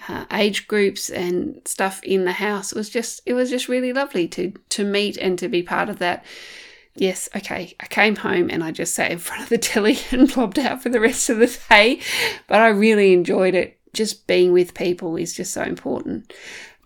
uh, 0.08 0.24
age 0.32 0.66
groups 0.66 1.10
and 1.10 1.60
stuff 1.64 2.02
in 2.02 2.24
the 2.24 2.32
house. 2.32 2.72
It 2.72 2.78
was 2.78 2.90
just 2.90 3.20
it 3.26 3.34
was 3.34 3.50
just 3.50 3.68
really 3.68 3.92
lovely 3.92 4.28
to 4.28 4.52
to 4.70 4.84
meet 4.84 5.16
and 5.16 5.38
to 5.38 5.48
be 5.48 5.62
part 5.62 5.88
of 5.88 5.98
that. 5.98 6.24
Yes, 6.94 7.28
okay. 7.36 7.74
I 7.80 7.86
came 7.86 8.16
home 8.16 8.50
and 8.50 8.64
I 8.64 8.72
just 8.72 8.94
sat 8.94 9.12
in 9.12 9.18
front 9.26 9.42
of 9.42 9.48
the 9.48 9.58
telly 9.58 9.98
and 10.10 10.28
plopped 10.28 10.58
out 10.58 10.82
for 10.82 10.88
the 10.88 11.00
rest 11.00 11.30
of 11.30 11.38
the 11.38 11.58
day, 11.68 12.00
but 12.46 12.60
I 12.60 12.68
really 12.68 13.12
enjoyed 13.12 13.54
it. 13.54 13.78
Just 13.92 14.26
being 14.28 14.52
with 14.52 14.74
people 14.74 15.16
is 15.16 15.34
just 15.34 15.52
so 15.52 15.62
important. 15.62 16.32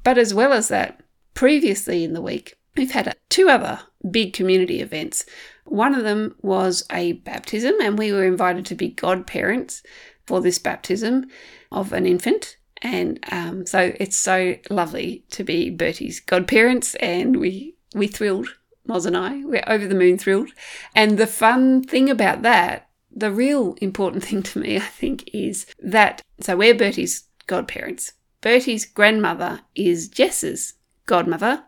But 0.04 0.16
as 0.16 0.33
well 0.33 0.52
as 0.52 0.68
that, 0.68 1.00
previously 1.35 2.02
in 2.02 2.14
the 2.14 2.23
week, 2.23 2.54
we've 2.76 2.92
had 2.92 3.14
two 3.28 3.49
other 3.50 3.80
big 4.11 4.33
community 4.33 4.80
events. 4.80 5.26
One 5.64 5.94
of 5.94 6.04
them 6.04 6.35
was 6.40 6.87
a 6.90 7.12
baptism, 7.12 7.75
and 7.83 7.99
we 7.99 8.11
were 8.12 8.25
invited 8.25 8.64
to 8.66 8.75
be 8.75 8.88
godparents 8.88 9.83
for 10.26 10.40
this 10.40 10.59
baptism 10.59 11.26
of 11.71 11.92
an 11.92 12.06
infant 12.06 12.56
And 12.85 13.19
um, 13.33 13.67
so 13.67 13.95
it's 13.99 14.17
so 14.17 14.57
lovely 14.69 15.25
to 15.31 15.43
be 15.43 15.71
Bertie's 15.71 16.21
godparents, 16.21 16.95
and 16.97 17.37
we 17.37 17.75
we 17.95 18.07
thrilled, 18.07 18.49
Moz 18.87 19.07
and 19.07 19.17
I. 19.17 19.43
We're 19.43 19.64
over 19.67 19.88
the 19.88 19.95
moon 19.95 20.19
thrilled. 20.19 20.50
And 20.95 21.17
the 21.17 21.26
fun 21.26 21.83
thing 21.83 22.11
about 22.11 22.43
that, 22.43 22.88
the 23.11 23.33
real 23.33 23.75
important 23.81 24.23
thing 24.25 24.43
to 24.43 24.59
me, 24.59 24.76
I 24.76 24.81
think, 24.81 25.31
is 25.33 25.67
that 25.79 26.21
so 26.41 26.57
we're 26.57 26.75
Bertie's 26.75 27.25
godparents. 27.47 28.12
Bertie's 28.43 28.85
grandmother 28.85 29.62
is 29.75 30.09
Jess's 30.09 30.75
godmother, 31.07 31.64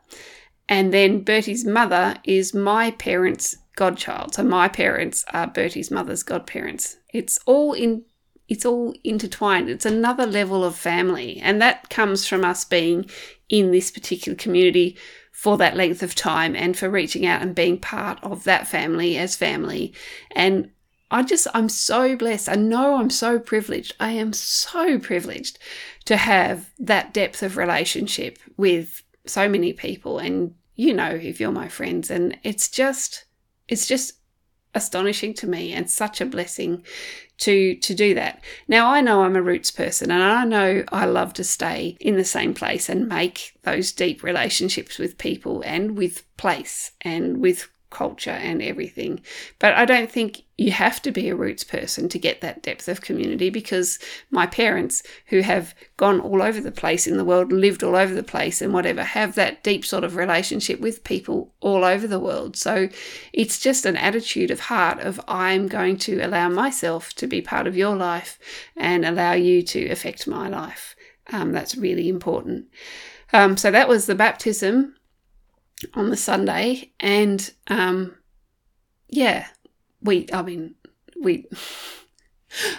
and 0.69 0.93
then 0.93 1.25
Bertie's 1.25 1.65
mother 1.65 2.17
is 2.25 2.53
my 2.53 2.91
parents' 2.91 3.57
godchild. 3.75 4.35
So 4.35 4.43
my 4.43 4.69
parents 4.69 5.25
are 5.33 5.47
Bertie's 5.47 5.91
mother's 5.91 6.23
godparents. 6.23 6.99
It's 7.15 7.39
all 7.47 7.73
in 7.73 8.05
it's 8.49 8.65
all 8.65 8.95
intertwined. 9.03 9.69
It's 9.69 9.87
another 9.87 10.27
level 10.27 10.65
of 10.65 10.77
family. 10.77 11.41
And 11.43 11.61
that 11.61 11.91
comes 11.91 12.27
from 12.27 12.45
us 12.45 12.65
being 12.65 13.11
in 13.49 13.73
this 13.73 13.91
particular 13.91 14.37
community 14.37 14.97
for 15.33 15.57
that 15.59 15.77
length 15.77 16.03
of 16.03 16.15
time 16.15 16.57
and 16.57 16.77
for 16.77 16.89
reaching 16.89 17.27
out 17.27 17.43
and 17.43 17.55
being 17.55 17.79
part 17.79 18.19
of 18.23 18.45
that 18.45 18.67
family 18.67 19.19
as 19.19 19.37
family. 19.37 19.93
And 20.33 20.71
I 21.11 21.23
just, 21.23 21.47
I'm 21.55 21.69
so 21.69 22.17
blessed. 22.17 22.49
I 22.49 22.55
know 22.55 22.97
I'm 22.97 23.11
so 23.11 23.39
privileged. 23.39 23.95
I 24.01 24.13
am 24.13 24.33
so 24.33 24.99
privileged 24.99 25.59
to 26.07 26.17
have 26.17 26.71
that 26.79 27.13
depth 27.13 27.43
of 27.43 27.57
relationship 27.57 28.39
with 28.57 29.03
so 29.27 29.49
many 29.49 29.73
people. 29.73 30.19
And 30.19 30.55
you 30.75 30.93
know, 30.93 31.11
if 31.11 31.41
you're 31.41 31.53
my 31.53 31.69
friends, 31.69 32.11
and 32.11 32.39
it's 32.43 32.69
just, 32.69 33.25
it's 33.69 33.87
just 33.87 34.15
astonishing 34.75 35.33
to 35.35 35.47
me 35.47 35.73
and 35.73 35.91
such 35.91 36.21
a 36.21 36.27
blessing 36.27 36.85
to 37.39 37.75
to 37.77 37.95
do 37.95 38.15
that. 38.15 38.43
Now 38.69 38.89
I 38.91 39.01
know 39.01 39.23
I'm 39.23 39.37
a 39.37 39.43
roots 39.43 39.71
person 39.71 40.11
and 40.11 40.23
I 40.23 40.45
know 40.45 40.85
I 40.91 41.05
love 41.05 41.33
to 41.35 41.45
stay 41.45 41.97
in 42.01 42.17
the 42.17 42.25
same 42.25 42.55
place 42.55 42.89
and 42.89 43.09
make 43.09 43.57
those 43.63 43.93
deep 43.93 44.23
relationships 44.23 44.99
with 44.99 45.19
people 45.19 45.63
and 45.65 45.97
with 45.97 46.25
place 46.37 46.93
and 47.03 47.39
with 47.39 47.69
culture 47.97 48.31
and 48.31 48.63
everything. 48.63 49.21
But 49.59 49.73
I 49.73 49.87
don't 49.87 50.13
think 50.13 50.43
you 50.59 50.71
have 50.71 51.01
to 51.03 51.11
be 51.11 51.31
a 51.31 51.35
roots 51.35 51.65
person 51.65 52.11
to 52.11 52.19
get 52.19 52.43
that 52.43 52.63
depth 52.63 52.89
of 52.89 53.01
community 53.01 53.49
because 53.49 53.99
my 54.31 54.47
parents, 54.47 55.03
who 55.27 55.41
have 55.41 55.75
gone 55.97 56.21
all 56.21 56.43
over 56.43 56.61
the 56.61 56.71
place 56.71 57.07
in 57.07 57.17
the 57.17 57.25
world, 57.25 57.53
lived 57.53 57.83
all 57.83 57.97
over 57.97 58.15
the 58.15 58.23
place 58.23 58.61
and 58.61 58.75
whatever, 58.75 59.03
have 59.03 59.35
that 59.35 59.65
deep 59.65 59.83
sort 59.83 60.05
of 60.05 60.15
relationship 60.17 60.79
with 60.79 61.05
people 61.05 61.55
all 61.61 61.85
over 61.85 62.07
the 62.07 62.21
world. 62.21 62.55
So 62.55 62.91
it's 63.33 63.59
just 63.59 63.87
an 63.87 63.97
attitude 63.97 64.51
of 64.51 64.61
heart 64.61 65.01
of 65.01 65.19
I'm 65.27 65.67
going 65.67 65.97
to 66.01 66.21
allow 66.21 66.51
myself 66.51 67.15
to 67.15 67.27
be 67.27 67.41
part 67.41 67.67
of 67.67 67.79
your 67.79 67.97
life 67.97 68.39
and 68.77 69.07
allow 69.07 69.33
you 69.33 69.63
to 69.63 69.89
affect 69.89 70.27
my 70.27 70.49
life. 70.49 70.95
Um, 71.33 71.53
that's 71.53 71.77
really 71.79 72.11
important. 72.11 72.67
Um, 73.33 73.57
so 73.57 73.71
that 73.71 73.89
was 73.89 74.05
the 74.05 74.15
baptism 74.15 74.97
on 75.95 76.11
the 76.11 76.17
Sunday, 76.17 76.93
and 77.01 77.53
um, 77.69 78.17
yeah, 79.09 79.47
we, 80.03 80.27
I 80.33 80.43
mean, 80.43 80.75
we. 81.21 81.47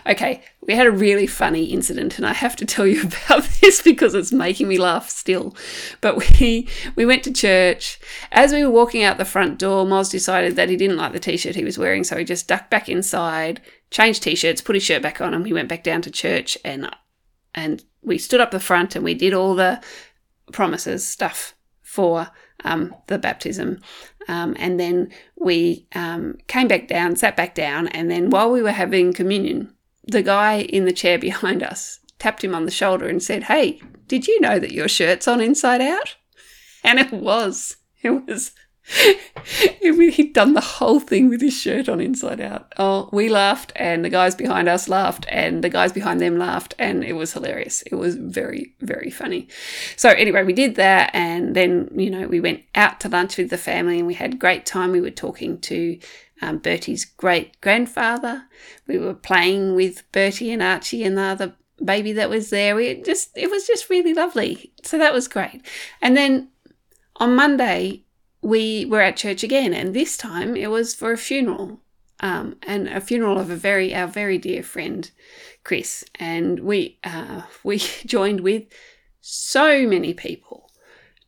Okay, 0.07 0.41
we 0.61 0.73
had 0.73 0.87
a 0.87 0.91
really 0.91 1.27
funny 1.27 1.65
incident, 1.65 2.17
and 2.17 2.25
I 2.25 2.33
have 2.33 2.55
to 2.55 2.65
tell 2.65 2.87
you 2.87 3.01
about 3.27 3.43
this 3.61 3.79
because 3.83 4.15
it's 4.15 4.31
making 4.31 4.67
me 4.67 4.79
laugh 4.79 5.07
still. 5.07 5.55
But 6.01 6.17
we 6.17 6.67
we 6.95 7.05
went 7.05 7.23
to 7.25 7.33
church. 7.33 7.99
As 8.31 8.53
we 8.53 8.63
were 8.63 8.71
walking 8.71 9.03
out 9.03 9.19
the 9.19 9.25
front 9.25 9.59
door, 9.59 9.85
Moz 9.85 10.09
decided 10.09 10.55
that 10.55 10.69
he 10.69 10.77
didn't 10.77 10.97
like 10.97 11.11
the 11.13 11.19
t-shirt 11.19 11.53
he 11.53 11.65
was 11.65 11.77
wearing, 11.77 12.03
so 12.03 12.17
he 12.17 12.23
just 12.23 12.47
ducked 12.47 12.71
back 12.71 12.89
inside, 12.89 13.61
changed 13.91 14.23
t-shirts, 14.23 14.61
put 14.61 14.75
his 14.75 14.83
shirt 14.83 15.03
back 15.03 15.21
on, 15.21 15.35
and 15.35 15.43
we 15.43 15.53
went 15.53 15.69
back 15.69 15.83
down 15.83 16.01
to 16.01 16.09
church. 16.09 16.57
and 16.65 16.89
And 17.53 17.83
we 18.01 18.17
stood 18.17 18.41
up 18.41 18.49
the 18.49 18.59
front 18.59 18.95
and 18.95 19.05
we 19.05 19.13
did 19.13 19.33
all 19.33 19.53
the 19.53 19.83
promises 20.51 21.07
stuff 21.07 21.53
for 21.83 22.29
um, 22.63 22.93
the 23.07 23.17
baptism. 23.17 23.79
Um, 24.27 24.55
and 24.59 24.79
then 24.79 25.11
we 25.37 25.87
um, 25.95 26.37
came 26.47 26.67
back 26.67 26.87
down, 26.87 27.15
sat 27.15 27.37
back 27.37 27.55
down, 27.55 27.87
and 27.89 28.11
then 28.11 28.29
while 28.29 28.51
we 28.51 28.61
were 28.61 28.71
having 28.71 29.13
communion, 29.13 29.73
the 30.05 30.21
guy 30.21 30.61
in 30.61 30.85
the 30.85 30.93
chair 30.93 31.17
behind 31.19 31.63
us 31.63 31.99
tapped 32.19 32.43
him 32.43 32.55
on 32.55 32.65
the 32.65 32.71
shoulder 32.71 33.07
and 33.07 33.21
said, 33.21 33.43
Hey, 33.43 33.79
did 34.07 34.27
you 34.27 34.39
know 34.41 34.59
that 34.59 34.71
your 34.71 34.87
shirt's 34.87 35.27
on 35.27 35.41
inside 35.41 35.81
out? 35.81 36.15
And 36.83 36.99
it 36.99 37.11
was. 37.11 37.77
It 38.01 38.25
was 38.27 38.51
He'd 39.81 40.33
done 40.33 40.53
the 40.53 40.61
whole 40.61 40.99
thing 40.99 41.29
with 41.29 41.41
his 41.41 41.53
shirt 41.53 41.89
on 41.89 41.99
inside 41.99 42.39
out. 42.39 42.73
Oh, 42.77 43.09
we 43.11 43.29
laughed, 43.29 43.73
and 43.75 44.03
the 44.03 44.09
guys 44.09 44.35
behind 44.35 44.69
us 44.69 44.87
laughed, 44.87 45.25
and 45.29 45.63
the 45.63 45.69
guys 45.69 45.91
behind 45.91 46.21
them 46.21 46.37
laughed, 46.37 46.73
and 46.79 47.03
it 47.03 47.13
was 47.13 47.33
hilarious. 47.33 47.81
It 47.83 47.95
was 47.95 48.15
very, 48.15 48.75
very 48.79 49.09
funny. 49.09 49.47
So, 49.95 50.09
anyway, 50.09 50.43
we 50.43 50.53
did 50.53 50.75
that, 50.75 51.11
and 51.13 51.55
then, 51.55 51.89
you 51.95 52.09
know, 52.09 52.27
we 52.27 52.39
went 52.39 52.63
out 52.75 52.99
to 53.01 53.09
lunch 53.09 53.37
with 53.37 53.49
the 53.49 53.57
family, 53.57 53.97
and 53.99 54.07
we 54.07 54.13
had 54.13 54.39
great 54.39 54.65
time. 54.65 54.91
We 54.91 55.01
were 55.01 55.11
talking 55.11 55.59
to 55.61 55.99
um, 56.41 56.59
Bertie's 56.59 57.05
great 57.05 57.59
grandfather. 57.61 58.45
We 58.87 58.97
were 58.97 59.13
playing 59.13 59.75
with 59.75 60.09
Bertie 60.11 60.51
and 60.51 60.63
Archie 60.63 61.03
and 61.03 61.17
the 61.17 61.23
other 61.23 61.55
baby 61.83 62.13
that 62.13 62.29
was 62.29 62.49
there. 62.49 62.75
We 62.75 63.01
just, 63.01 63.37
it 63.37 63.49
was 63.51 63.67
just 63.67 63.89
really 63.89 64.13
lovely. 64.13 64.71
So, 64.83 64.97
that 64.97 65.13
was 65.13 65.27
great. 65.27 65.61
And 66.01 66.15
then 66.15 66.49
on 67.17 67.35
Monday, 67.35 68.03
we 68.41 68.85
were 68.85 69.01
at 69.01 69.17
church 69.17 69.43
again, 69.43 69.73
and 69.73 69.93
this 69.93 70.17
time 70.17 70.55
it 70.55 70.69
was 70.69 70.93
for 70.93 71.11
a 71.11 71.17
funeral, 71.17 71.81
um, 72.19 72.57
and 72.63 72.87
a 72.87 73.01
funeral 73.01 73.39
of 73.39 73.49
a 73.49 73.55
very 73.55 73.93
our 73.93 74.07
very 74.07 74.37
dear 74.37 74.63
friend, 74.63 75.09
Chris, 75.63 76.03
and 76.15 76.59
we 76.59 76.99
uh, 77.03 77.43
we 77.63 77.79
joined 78.05 78.41
with 78.41 78.63
so 79.21 79.87
many 79.87 80.13
people 80.13 80.69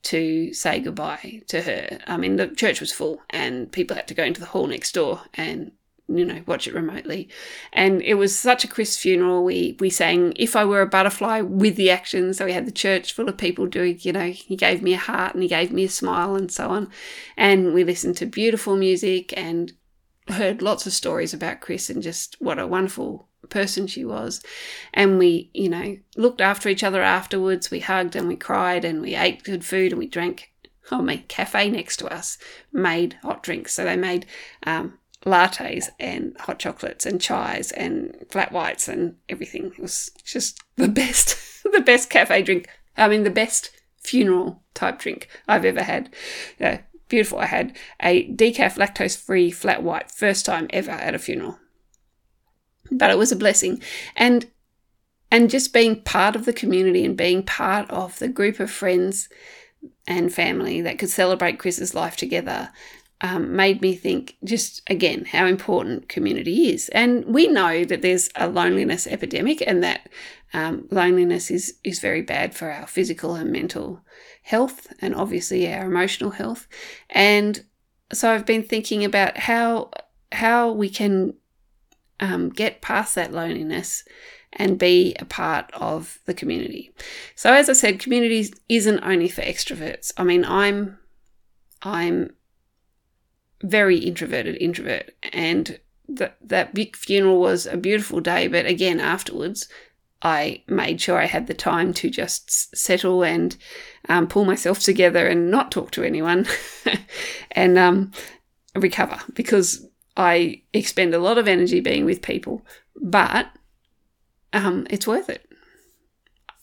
to 0.02 0.54
say 0.54 0.80
goodbye 0.80 1.42
to 1.48 1.62
her. 1.62 2.00
I 2.08 2.18
mean, 2.18 2.38
the 2.38 2.48
church 2.48 2.80
was 2.80 2.92
full, 2.92 3.22
and 3.30 3.72
people 3.72 3.96
had 3.96 4.08
to 4.08 4.14
go 4.14 4.24
into 4.24 4.40
the 4.40 4.48
hall 4.48 4.68
next 4.68 4.94
door 4.94 5.22
and 5.34 5.72
you 6.10 6.26
know, 6.26 6.42
watch 6.46 6.68
it 6.68 6.74
remotely. 6.74 7.30
And 7.72 8.02
it 8.02 8.16
was 8.16 8.38
such 8.38 8.64
a 8.64 8.68
Chris 8.68 8.98
funeral. 8.98 9.44
We 9.44 9.78
we 9.80 9.90
sang 9.90 10.34
"If 10.36 10.56
I 10.56 10.66
Were 10.66 10.82
a 10.82 10.88
Butterfly" 10.88 11.42
with 11.42 11.76
the 11.76 11.90
action. 11.90 12.34
So 12.34 12.46
we 12.46 12.54
had 12.54 12.66
the 12.66 12.72
church 12.72 13.14
full 13.14 13.30
of 13.30 13.38
people 13.38 13.68
doing, 13.68 13.98
you 14.02 14.14
know, 14.14 14.30
he 14.32 14.56
gave 14.56 14.82
me 14.82 14.94
a 14.94 14.98
heart 14.98 15.34
and 15.34 15.44
he 15.44 15.50
gave 15.50 15.72
me 15.72 15.86
a 15.86 15.90
smile 15.90 16.36
and 16.36 16.52
so 16.52 16.70
on. 16.70 16.90
And 17.38 17.74
we 17.74 17.84
listened 17.84 18.18
to 18.18 18.26
beautiful 18.26 18.76
music 18.76 19.34
and 19.38 19.74
heard 20.28 20.62
lots 20.62 20.86
of 20.86 20.94
stories 20.94 21.34
about 21.34 21.62
Chris 21.62 21.90
and 21.90 22.04
just 22.04 22.36
what 22.40 22.60
a 22.60 22.68
wonderful 22.68 23.28
person 23.50 23.88
she 23.88 24.06
was. 24.06 24.44
And 24.94 25.18
we, 25.18 25.50
you 25.54 25.70
know, 25.70 25.98
looked 26.16 26.42
after 26.42 26.70
each 26.70 26.84
other 26.84 27.02
afterwards. 27.02 27.72
We 27.72 27.80
hugged 27.80 28.16
and 28.16 28.28
we 28.28 28.36
cried 28.36 28.86
and 28.86 29.02
we 29.02 29.16
ate 29.16 29.44
good 29.44 29.66
food 29.66 29.92
and 29.92 30.00
we 30.00 30.08
drank. 30.08 30.52
Oh, 30.92 31.02
my 31.02 31.18
cafe 31.28 31.70
next 31.70 31.98
to 31.98 32.08
us 32.08 32.38
made 32.72 33.18
hot 33.22 33.44
drinks. 33.44 33.74
So 33.74 33.84
they 33.84 33.96
made 33.96 34.26
um, 34.64 34.99
lattes 35.26 35.90
and 36.00 36.36
hot 36.40 36.60
chocolates 36.60 37.06
and 37.06 37.20
chais 37.20 37.72
and 37.76 38.16
flat 38.30 38.52
whites 38.52 38.88
and 38.88 39.16
everything. 39.28 39.68
It 39.78 39.80
was 39.80 40.10
just 40.24 40.62
the 40.76 40.88
best, 40.88 41.64
the 41.72 41.82
best 41.82 42.10
cafe 42.10 42.42
drink. 42.42 42.68
I 42.98 43.08
mean, 43.08 43.24
the 43.24 43.30
best 43.30 43.72
funeral 44.02 44.64
type 44.74 45.00
drink 45.00 45.28
I've 45.48 45.66
ever 45.66 45.84
had. 45.84 46.14
Yeah, 46.60 46.82
beautiful. 47.08 47.40
I 47.40 47.46
had 47.46 47.78
a 48.02 48.28
decaf 48.34 48.76
lactose 48.78 49.18
free 49.18 49.52
flat 49.52 49.84
white, 49.84 50.12
first 50.12 50.46
time 50.46 50.68
ever 50.72 50.92
at 50.92 51.16
a 51.16 51.20
funeral. 51.20 51.60
But 52.92 53.12
it 53.12 53.18
was 53.18 53.32
a 53.32 53.38
blessing. 53.38 53.82
And 54.16 54.48
and 55.32 55.50
just 55.50 55.74
being 55.74 56.02
part 56.02 56.36
of 56.36 56.46
the 56.46 56.54
community 56.54 57.06
and 57.06 57.16
being 57.16 57.44
part 57.44 57.90
of 57.92 58.18
the 58.18 58.28
group 58.28 58.60
of 58.60 58.72
friends 58.72 59.30
and 60.08 60.34
family 60.34 60.82
that 60.82 60.98
could 60.98 61.10
celebrate 61.10 61.60
Chris's 61.60 61.94
life 61.94 62.16
together 62.16 62.72
um, 63.22 63.56
made 63.56 63.82
me 63.82 63.96
think 63.96 64.38
just 64.44 64.82
again 64.88 65.26
how 65.26 65.46
important 65.46 66.08
community 66.08 66.70
is. 66.70 66.90
And 66.90 67.26
we 67.26 67.48
know 67.48 67.84
that 67.84 68.02
there's 68.02 68.30
a 68.36 68.48
loneliness 68.48 69.08
epidemic 69.08 69.62
and 69.66 69.84
that 69.84 70.10
um, 70.54 70.88
loneliness 70.90 71.52
is, 71.52 71.76
is 71.84 72.00
very 72.00 72.22
bad 72.22 72.56
for 72.56 72.72
our 72.72 72.88
physical 72.88 73.36
and 73.36 73.52
mental 73.52 74.02
health 74.44 74.88
and 75.00 75.14
obviously 75.14 75.72
our 75.72 75.86
emotional 75.86 76.32
health. 76.32 76.68
And 77.10 77.64
so 78.12 78.32
I've 78.32 78.46
been 78.46 78.64
thinking 78.64 79.04
about 79.04 79.38
how 79.38 79.92
how 80.32 80.72
we 80.72 80.90
can 80.90 81.34
um, 82.20 82.50
get 82.50 82.82
past 82.82 83.16
that 83.16 83.34
loneliness 83.34 84.04
and 84.54 84.80
be 84.80 85.16
a 85.20 85.26
part 85.26 85.70
of 85.74 86.20
the 86.26 86.34
community. 86.34 86.92
So 87.36 87.54
as 87.54 87.70
I 87.70 87.74
said, 87.74 88.00
community 88.00 88.52
isn't 88.68 89.04
only 89.04 89.30
for 89.30 89.42
extroverts. 89.42 90.12
I 90.18 90.24
mean, 90.24 90.46
I'm 90.46 90.98
I'm 91.82 92.32
very 93.62 93.98
introverted 93.98 94.58
introvert. 94.58 95.12
And 95.34 95.80
that 96.08 96.38
that 96.42 96.74
big 96.74 96.96
funeral 96.96 97.40
was 97.40 97.66
a 97.66 97.78
beautiful 97.78 98.20
day, 98.20 98.48
but 98.48 98.66
again, 98.66 99.00
afterwards, 99.00 99.68
I 100.22 100.64
made 100.68 101.00
sure 101.00 101.18
I 101.18 101.26
had 101.26 101.48
the 101.48 101.54
time 101.54 101.94
to 101.96 102.10
just 102.10 102.76
settle 102.76 103.24
and 103.24 103.56
um, 104.10 104.28
pull 104.28 104.44
myself 104.44 104.80
together 104.80 105.28
and 105.28 105.50
not 105.50 105.72
talk 105.72 105.92
to 105.92 106.04
anyone 106.04 106.46
and 107.52 107.78
um, 107.78 108.12
recover 108.76 109.20
because 109.34 109.88
I 110.18 110.62
expend 110.74 111.14
a 111.14 111.20
lot 111.20 111.38
of 111.38 111.48
energy 111.48 111.80
being 111.80 112.04
with 112.04 112.22
people, 112.22 112.66
but 112.96 113.48
um, 114.52 114.88
it's 114.90 115.08
worth 115.08 115.30
it. 115.30 115.50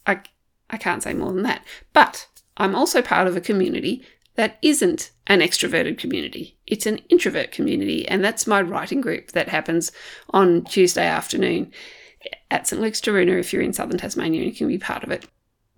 I, 0.07 0.21
I 0.69 0.77
can't 0.77 1.03
say 1.03 1.15
more 1.15 1.33
than 1.33 1.45
that. 1.45 1.65
But 1.95 2.27
I'm 2.59 2.75
also 2.75 3.01
part 3.01 3.27
of 3.27 3.37
a 3.37 3.41
community 3.41 4.05
that 4.37 4.59
isn't 4.63 5.11
an 5.27 5.41
extroverted 5.41 5.99
community. 5.99 6.57
It's 6.67 6.87
an 6.87 6.99
introvert 7.09 7.53
community, 7.53 8.07
and 8.07 8.25
that's 8.25 8.47
my 8.47 8.63
writing 8.63 9.01
group 9.01 9.33
that 9.33 9.49
happens 9.49 9.93
on 10.31 10.65
Tuesday 10.65 11.07
afternoon 11.07 11.73
at 12.51 12.67
St 12.67 12.81
Luke's 12.81 13.01
Taroona 13.01 13.39
if 13.39 13.53
you're 13.53 13.63
in 13.63 13.73
southern 13.73 13.99
Tasmania 13.99 14.43
you 14.43 14.53
can 14.53 14.69
be 14.69 14.79
part 14.79 15.05
of 15.05 15.11
it. 15.11 15.27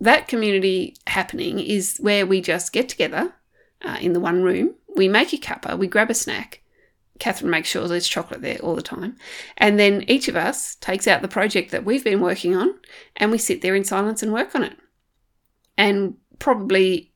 That 0.00 0.28
community 0.28 0.96
happening 1.06 1.58
is 1.58 1.98
where 1.98 2.26
we 2.26 2.40
just 2.40 2.72
get 2.72 2.88
together 2.88 3.34
uh, 3.82 3.98
in 4.00 4.12
the 4.12 4.20
one 4.20 4.42
room, 4.42 4.74
we 4.96 5.08
make 5.08 5.32
a 5.32 5.38
cuppa, 5.38 5.78
we 5.78 5.86
grab 5.86 6.10
a 6.10 6.14
snack. 6.14 6.62
Catherine 7.18 7.50
makes 7.50 7.68
sure 7.68 7.88
there's 7.88 8.06
chocolate 8.06 8.42
there 8.42 8.58
all 8.58 8.76
the 8.76 8.82
time. 8.82 9.16
And 9.56 9.78
then 9.78 10.04
each 10.06 10.28
of 10.28 10.36
us 10.36 10.76
takes 10.76 11.08
out 11.08 11.20
the 11.20 11.28
project 11.28 11.72
that 11.72 11.84
we've 11.84 12.04
been 12.04 12.20
working 12.20 12.54
on 12.54 12.74
and 13.16 13.32
we 13.32 13.38
sit 13.38 13.60
there 13.60 13.74
in 13.74 13.82
silence 13.84 14.22
and 14.22 14.32
work 14.32 14.54
on 14.54 14.62
it. 14.62 14.76
And 15.76 16.14
probably 16.38 17.07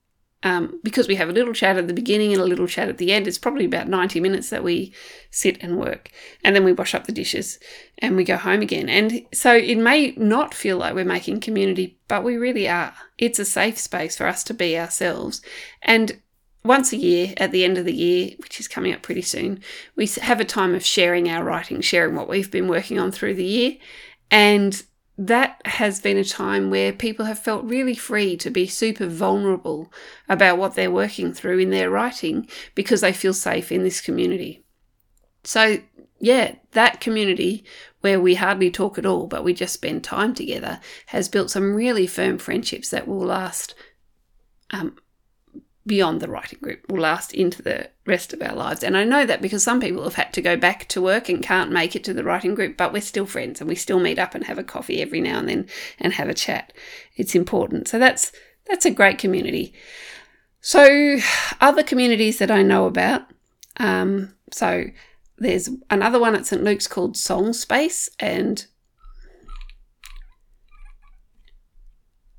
um, 0.42 0.80
because 0.82 1.08
we 1.08 1.14
have 1.16 1.28
a 1.28 1.32
little 1.32 1.54
chat 1.54 1.76
at 1.76 1.86
the 1.86 1.94
beginning 1.94 2.32
and 2.32 2.42
a 2.42 2.46
little 2.46 2.66
chat 2.66 2.88
at 2.88 2.98
the 2.98 3.12
end, 3.12 3.26
it's 3.26 3.38
probably 3.38 3.64
about 3.64 3.88
90 3.88 4.20
minutes 4.20 4.50
that 4.50 4.64
we 4.64 4.92
sit 5.30 5.62
and 5.62 5.78
work. 5.78 6.10
And 6.42 6.54
then 6.56 6.64
we 6.64 6.72
wash 6.72 6.94
up 6.94 7.06
the 7.06 7.12
dishes 7.12 7.58
and 7.98 8.16
we 8.16 8.24
go 8.24 8.36
home 8.36 8.60
again. 8.60 8.88
And 8.88 9.24
so 9.32 9.54
it 9.54 9.78
may 9.78 10.12
not 10.16 10.54
feel 10.54 10.78
like 10.78 10.94
we're 10.94 11.04
making 11.04 11.40
community, 11.40 11.98
but 12.08 12.24
we 12.24 12.36
really 12.36 12.68
are. 12.68 12.94
It's 13.18 13.38
a 13.38 13.44
safe 13.44 13.78
space 13.78 14.16
for 14.16 14.26
us 14.26 14.42
to 14.44 14.54
be 14.54 14.78
ourselves. 14.78 15.42
And 15.82 16.20
once 16.64 16.92
a 16.92 16.96
year, 16.96 17.34
at 17.36 17.50
the 17.52 17.64
end 17.64 17.78
of 17.78 17.84
the 17.84 17.94
year, 17.94 18.30
which 18.38 18.60
is 18.60 18.68
coming 18.68 18.92
up 18.92 19.02
pretty 19.02 19.22
soon, 19.22 19.60
we 19.96 20.06
have 20.06 20.40
a 20.40 20.44
time 20.44 20.74
of 20.74 20.84
sharing 20.84 21.28
our 21.28 21.44
writing, 21.44 21.80
sharing 21.80 22.14
what 22.14 22.28
we've 22.28 22.50
been 22.50 22.68
working 22.68 22.98
on 22.98 23.10
through 23.10 23.34
the 23.34 23.44
year. 23.44 23.76
And 24.30 24.82
that 25.18 25.60
has 25.66 26.00
been 26.00 26.16
a 26.16 26.24
time 26.24 26.70
where 26.70 26.92
people 26.92 27.26
have 27.26 27.38
felt 27.38 27.64
really 27.64 27.94
free 27.94 28.36
to 28.38 28.50
be 28.50 28.66
super 28.66 29.06
vulnerable 29.06 29.92
about 30.28 30.58
what 30.58 30.74
they're 30.74 30.90
working 30.90 31.32
through 31.32 31.58
in 31.58 31.70
their 31.70 31.90
writing 31.90 32.48
because 32.74 33.02
they 33.02 33.12
feel 33.12 33.34
safe 33.34 33.70
in 33.70 33.82
this 33.82 34.00
community. 34.00 34.64
So, 35.44 35.78
yeah, 36.18 36.54
that 36.72 37.00
community 37.00 37.64
where 38.00 38.20
we 38.20 38.36
hardly 38.36 38.70
talk 38.70 38.98
at 38.98 39.06
all, 39.06 39.26
but 39.26 39.44
we 39.44 39.52
just 39.52 39.74
spend 39.74 40.02
time 40.02 40.34
together, 40.34 40.80
has 41.06 41.28
built 41.28 41.50
some 41.50 41.74
really 41.74 42.06
firm 42.06 42.38
friendships 42.38 42.90
that 42.90 43.06
will 43.06 43.18
last 43.18 43.74
um, 44.70 44.96
beyond 45.86 46.20
the 46.20 46.28
writing 46.28 46.58
group 46.62 46.88
will 46.88 47.00
last 47.00 47.34
into 47.34 47.62
the 47.62 47.90
rest 48.06 48.32
of 48.32 48.40
our 48.42 48.54
lives. 48.54 48.84
And 48.84 48.96
I 48.96 49.04
know 49.04 49.26
that 49.26 49.42
because 49.42 49.64
some 49.64 49.80
people 49.80 50.04
have 50.04 50.14
had 50.14 50.32
to 50.34 50.42
go 50.42 50.56
back 50.56 50.86
to 50.88 51.02
work 51.02 51.28
and 51.28 51.42
can't 51.42 51.72
make 51.72 51.96
it 51.96 52.04
to 52.04 52.14
the 52.14 52.24
writing 52.24 52.54
group, 52.54 52.76
but 52.76 52.92
we're 52.92 53.02
still 53.02 53.26
friends 53.26 53.60
and 53.60 53.68
we 53.68 53.74
still 53.74 53.98
meet 53.98 54.18
up 54.18 54.34
and 54.34 54.44
have 54.44 54.58
a 54.58 54.64
coffee 54.64 55.02
every 55.02 55.20
now 55.20 55.38
and 55.38 55.48
then 55.48 55.68
and 55.98 56.12
have 56.12 56.28
a 56.28 56.34
chat. 56.34 56.72
It's 57.16 57.34
important. 57.34 57.88
So 57.88 57.98
that's 57.98 58.32
that's 58.68 58.86
a 58.86 58.90
great 58.90 59.18
community. 59.18 59.74
So 60.60 61.18
other 61.60 61.82
communities 61.82 62.38
that 62.38 62.50
I 62.50 62.62
know 62.62 62.86
about, 62.86 63.22
um, 63.78 64.34
so 64.52 64.84
there's 65.36 65.68
another 65.90 66.20
one 66.20 66.36
at 66.36 66.46
St 66.46 66.62
Luke's 66.62 66.86
called 66.86 67.16
Song 67.16 67.52
Space, 67.52 68.08
and 68.20 68.64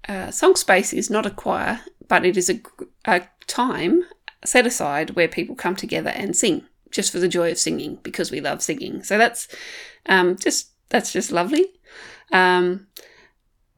uh, 0.08 0.32
Song 0.32 0.56
Space 0.56 0.94
is 0.94 1.10
not 1.10 1.26
a 1.26 1.32
choir, 1.32 1.82
but 2.08 2.26
it 2.26 2.38
is 2.38 2.50
a, 2.50 2.60
a 3.06 3.24
time 3.48 4.04
set 4.46 4.66
aside 4.66 5.12
where 5.12 5.28
people 5.28 5.56
come 5.56 5.76
together 5.76 6.10
and 6.10 6.36
sing 6.36 6.66
just 6.92 7.12
for 7.12 7.20
the 7.20 7.28
joy 7.28 7.52
of 7.52 7.58
singing 7.58 8.00
because 8.04 8.32
we 8.32 8.40
love 8.40 8.62
singing. 8.62 9.04
So 9.04 9.18
that's 9.18 9.48
um, 10.06 10.38
just 10.38 10.70
that's 10.90 11.12
just 11.12 11.32
lovely. 11.32 11.66
Um, 12.32 12.88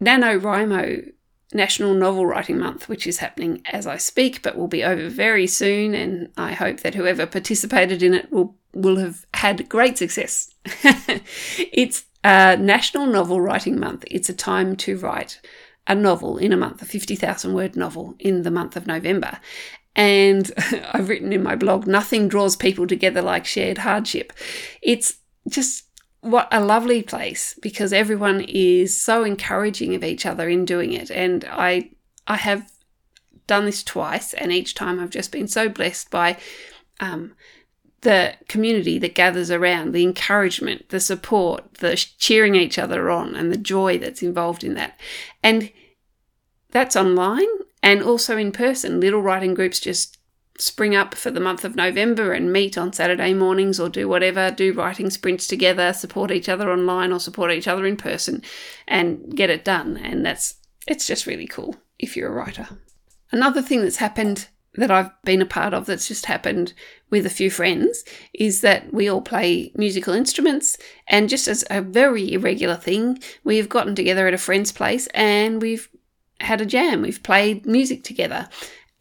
NaNoWriMo 0.02 1.12
National 1.54 1.94
Novel 1.94 2.26
Writing 2.26 2.60
Month, 2.60 2.90
which 2.90 3.08
is 3.08 3.20
happening 3.20 3.62
as 3.72 3.88
I 3.88 3.98
speak, 3.98 4.42
but 4.42 4.58
will 4.58 4.68
be 4.68 4.84
over 4.84 5.10
very 5.10 5.48
soon, 5.48 5.96
and 5.96 6.30
I 6.38 6.54
hope 6.54 6.82
that 6.82 6.96
whoever 6.96 7.26
participated 7.26 8.04
in 8.04 8.14
it 8.14 8.32
will 8.32 8.56
will 8.74 8.98
have 8.98 9.26
had 9.34 9.70
great 9.70 9.98
success. 9.98 10.54
it's 11.58 12.06
a 12.24 12.58
National 12.58 13.06
Novel 13.06 13.40
Writing 13.40 13.80
Month. 13.80 14.04
It's 14.12 14.30
a 14.30 14.34
time 14.34 14.76
to 14.78 14.98
write 14.98 15.40
a 15.88 15.96
novel 15.96 16.38
in 16.38 16.52
a 16.52 16.58
month, 16.58 16.82
a 16.82 16.86
50,000 16.86 17.54
word 17.54 17.76
novel 17.76 18.16
in 18.20 18.44
the 18.44 18.52
month 18.52 18.76
of 18.76 18.88
November. 18.88 19.40
And 19.96 20.52
I've 20.94 21.10
written 21.10 21.32
in 21.32 21.44
my 21.44 21.56
blog, 21.56 21.88
nothing 21.88 22.28
draws 22.28 22.56
people 22.56 22.88
together 22.88 23.22
like 23.22 23.46
shared 23.46 23.80
hardship. 23.80 24.34
It's 24.82 25.18
just 25.48 25.84
what 26.22 26.48
a 26.52 26.64
lovely 26.64 27.04
place 27.04 27.58
because 27.62 27.94
everyone 27.94 28.42
is 28.42 29.00
so 29.00 29.24
encouraging 29.24 29.94
of 29.94 30.04
each 30.04 30.26
other 30.26 30.50
in 30.50 30.66
doing 30.66 30.92
it. 30.92 31.12
And 31.12 31.46
I, 31.46 31.92
I 32.28 32.38
have 32.38 32.72
done 33.48 33.66
this 33.66 33.84
twice, 33.84 34.34
and 34.34 34.52
each 34.52 34.74
time 34.74 35.00
I've 35.00 35.12
just 35.12 35.32
been 35.32 35.48
so 35.48 35.70
blessed 35.70 36.10
by 36.10 36.38
um, 37.00 37.34
the 38.06 38.36
community 38.48 39.00
that 39.00 39.16
gathers 39.16 39.50
around, 39.50 39.92
the 39.92 40.04
encouragement, 40.04 40.90
the 40.90 41.00
support, 41.00 41.74
the 41.80 41.96
cheering 41.96 42.54
each 42.54 42.78
other 42.78 43.10
on, 43.10 43.36
and 43.36 43.52
the 43.52 43.58
joy 43.58 43.98
that's 43.98 44.22
involved 44.22 44.64
in 44.64 44.76
that. 44.76 45.00
And 45.42 45.72
that's 46.70 46.96
online 46.96 47.48
and 47.82 48.04
also 48.04 48.38
in 48.38 48.52
person. 48.52 49.00
Little 49.00 49.24
writing 49.24 49.56
groups 49.56 49.80
just 49.80 50.20
spring 50.60 50.96
up 50.96 51.16
for 51.16 51.32
the 51.32 51.40
month 51.40 51.66
of 51.66 51.76
November 51.76 52.32
and 52.32 52.54
meet 52.54 52.78
on 52.78 52.94
Saturday 52.94 53.34
mornings 53.34 53.80
or 53.80 53.90
do 53.90 54.08
whatever, 54.08 54.52
do 54.52 54.72
writing 54.72 55.10
sprints 55.10 55.48
together, 55.48 55.92
support 55.92 56.30
each 56.30 56.48
other 56.48 56.72
online 56.72 57.12
or 57.12 57.20
support 57.20 57.52
each 57.52 57.68
other 57.68 57.88
in 57.88 57.98
person 57.98 58.44
and 58.88 59.36
get 59.36 59.50
it 59.50 59.66
done. 59.66 59.98
And 59.98 60.24
that's 60.24 60.58
it's 60.88 61.08
just 61.08 61.26
really 61.26 61.48
cool 61.48 61.76
if 61.98 62.16
you're 62.16 62.30
a 62.30 62.36
writer. 62.36 62.68
Another 63.32 63.64
thing 63.64 63.82
that's 63.82 63.98
happened 63.98 64.48
that 64.78 64.92
I've 64.92 65.12
been 65.24 65.42
a 65.42 65.46
part 65.46 65.74
of 65.74 65.86
that's 65.86 66.08
just 66.08 66.26
happened 66.26 66.74
with 67.10 67.26
a 67.26 67.30
few 67.30 67.50
friends 67.50 68.04
is 68.34 68.62
that 68.62 68.94
we 68.94 69.08
all 69.08 69.22
play 69.22 69.72
musical 69.76 70.14
instruments. 70.14 70.78
And 71.08 71.30
just 71.30 71.48
as 71.48 71.64
a 71.70 71.82
very 71.82 72.34
irregular 72.34 72.76
thing, 72.76 73.20
we've 73.44 73.70
gotten 73.70 73.96
together 73.96 74.28
at 74.28 74.34
a 74.34 74.40
friend's 74.40 74.72
place 74.72 75.08
and 75.08 75.62
we've 75.62 75.90
had 76.40 76.62
a 76.62 76.66
jam. 76.66 77.02
We've 77.02 77.24
played 77.24 77.66
music 77.66 78.04
together. 78.04 78.50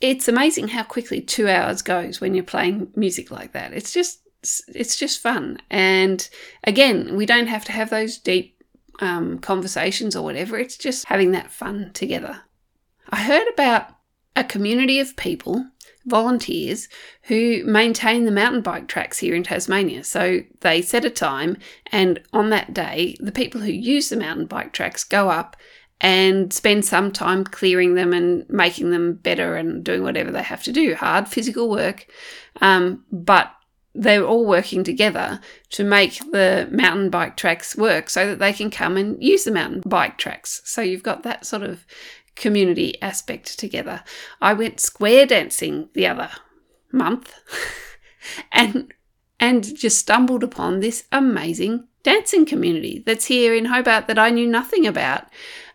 It's 0.01 0.29
amazing 0.29 0.69
how 0.69 0.83
quickly 0.83 1.21
two 1.21 1.49
hours 1.49 1.83
goes 1.83 2.21
when 2.21 2.35
you're 2.35 2.45
playing 2.45 2.93
music 2.95 3.31
like 3.31 3.53
that. 3.53 3.73
It's 3.73 3.93
just 3.93 4.21
it's 4.69 4.97
just 4.97 5.23
fun. 5.23 5.59
And 5.71 6.29
again, 6.65 7.17
we 7.17 7.25
don't 7.25 7.47
have 7.47 7.65
to 7.65 7.73
have 7.73 7.89
those 7.89 8.19
deep 8.19 8.63
um, 9.01 9.39
conversations 9.39 10.15
or 10.15 10.23
whatever. 10.23 10.59
It's 10.59 10.77
just 10.77 11.07
having 11.07 11.33
that 11.33 11.51
fun 11.51 11.91
together. 11.95 12.43
I 13.11 13.23
heard 13.23 13.47
about 13.53 13.94
a 14.37 14.45
community 14.45 14.99
of 15.01 15.17
people, 15.17 15.67
volunteers, 16.07 16.89
who 17.23 17.63
maintain 17.65 18.25
the 18.25 18.31
mountain 18.31 18.63
bike 18.63 18.89
tracks 18.89 19.19
here 19.19 19.35
in 19.35 19.43
Tasmania. 19.43 20.05
So 20.05 20.41
they 20.61 20.83
set 20.83 21.05
a 21.05 21.11
time, 21.11 21.57
and 21.93 22.21
on 22.33 22.51
that 22.51 22.75
day, 22.75 23.17
the 23.21 23.33
people 23.33 23.61
who 23.61 23.73
use 23.73 24.09
the 24.09 24.17
mountain 24.17 24.47
bike 24.47 24.73
tracks 24.73 25.05
go 25.05 25.31
up 25.31 25.57
and 26.01 26.53
spend 26.53 26.85
some 26.85 27.13
time 27.13 27.45
clearing 27.45 27.95
them 27.95 28.13
and 28.13 28.49
making 28.51 28.91
them 28.91 29.15
better 29.15 29.57
and 29.57 29.85
doing 29.85 30.03
whatever 30.03 30.31
they 30.31 30.43
have 30.43 30.63
to 30.65 30.73
do. 30.73 30.95
Hard 30.95 31.29
physical 31.29 31.71
work, 31.71 32.07
um, 32.61 33.05
but 33.11 33.51
they're 33.95 34.27
all 34.27 34.45
working 34.45 34.83
together 34.83 35.41
to 35.71 35.85
make 35.85 36.19
the 36.33 36.69
mountain 36.73 37.11
bike 37.11 37.37
tracks 37.37 37.77
work 37.77 38.11
so 38.11 38.27
that 38.27 38.41
they 38.41 38.53
can 38.53 38.71
come 38.71 38.97
and 38.97 39.23
use 39.23 39.45
the 39.45 39.53
mountain 39.53 39.83
bike 39.87 40.19
tracks. 40.19 40.61
So 40.65 40.83
you've 40.83 41.05
got 41.05 41.23
that 41.23 41.47
sort 41.47 41.63
of 41.63 41.87
community 42.37 43.01
aspect 43.03 43.59
together. 43.59 44.03
I 44.41 44.53
went 44.53 44.81
square 44.81 45.27
dancing 45.27 45.89
the 45.95 46.07
other 46.07 46.31
month 46.93 47.35
and 48.53 48.93
and 49.41 49.77
just 49.77 49.99
stumbled 49.99 50.45
upon 50.45 50.81
this 50.81 51.05
amazing 51.13 51.87
dancing 52.03 52.45
community 52.47 53.03
that's 53.05 53.27
here 53.27 53.55
in 53.55 53.65
Hobart 53.65 54.07
that 54.07 54.19
I 54.19 54.31
knew 54.31 54.47
nothing 54.47 54.87
about. 54.87 55.25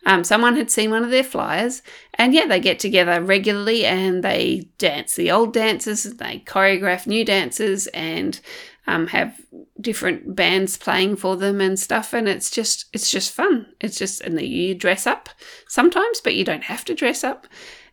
Um, 0.06 0.24
someone 0.24 0.56
had 0.56 0.72
seen 0.72 0.91
one 0.91 1.04
of 1.04 1.12
their 1.12 1.24
flyers, 1.24 1.82
and 2.13 2.34
yeah, 2.34 2.48
they 2.48 2.60
get 2.62 2.80
together 2.80 3.22
regularly 3.22 3.86
and 3.86 4.24
they 4.24 4.69
dance 4.78 5.15
the 5.15 5.30
old 5.30 5.54
dances, 5.54 6.04
they 6.17 6.43
choreograph 6.45 7.06
new 7.06 7.26
dances, 7.26 7.88
and 7.88 8.39
um, 8.88 9.08
have 9.08 9.39
different 9.82 10.36
bands 10.36 10.78
playing 10.78 11.15
for 11.15 11.36
them 11.36 11.62
and 11.62 11.80
stuff 11.80 12.13
and 12.13 12.28
it's 12.28 12.50
just 12.50 12.86
it's 12.94 13.12
just 13.12 13.32
fun. 13.32 13.68
It's 13.80 13.98
just 13.98 14.22
and 14.22 14.39
you 14.39 14.76
dress 14.76 15.08
up 15.08 15.30
sometimes 15.68 16.22
but 16.22 16.36
you 16.36 16.44
don't 16.44 16.63
have 16.63 16.84
to 16.86 16.96
dress 16.96 17.24
up 17.24 17.48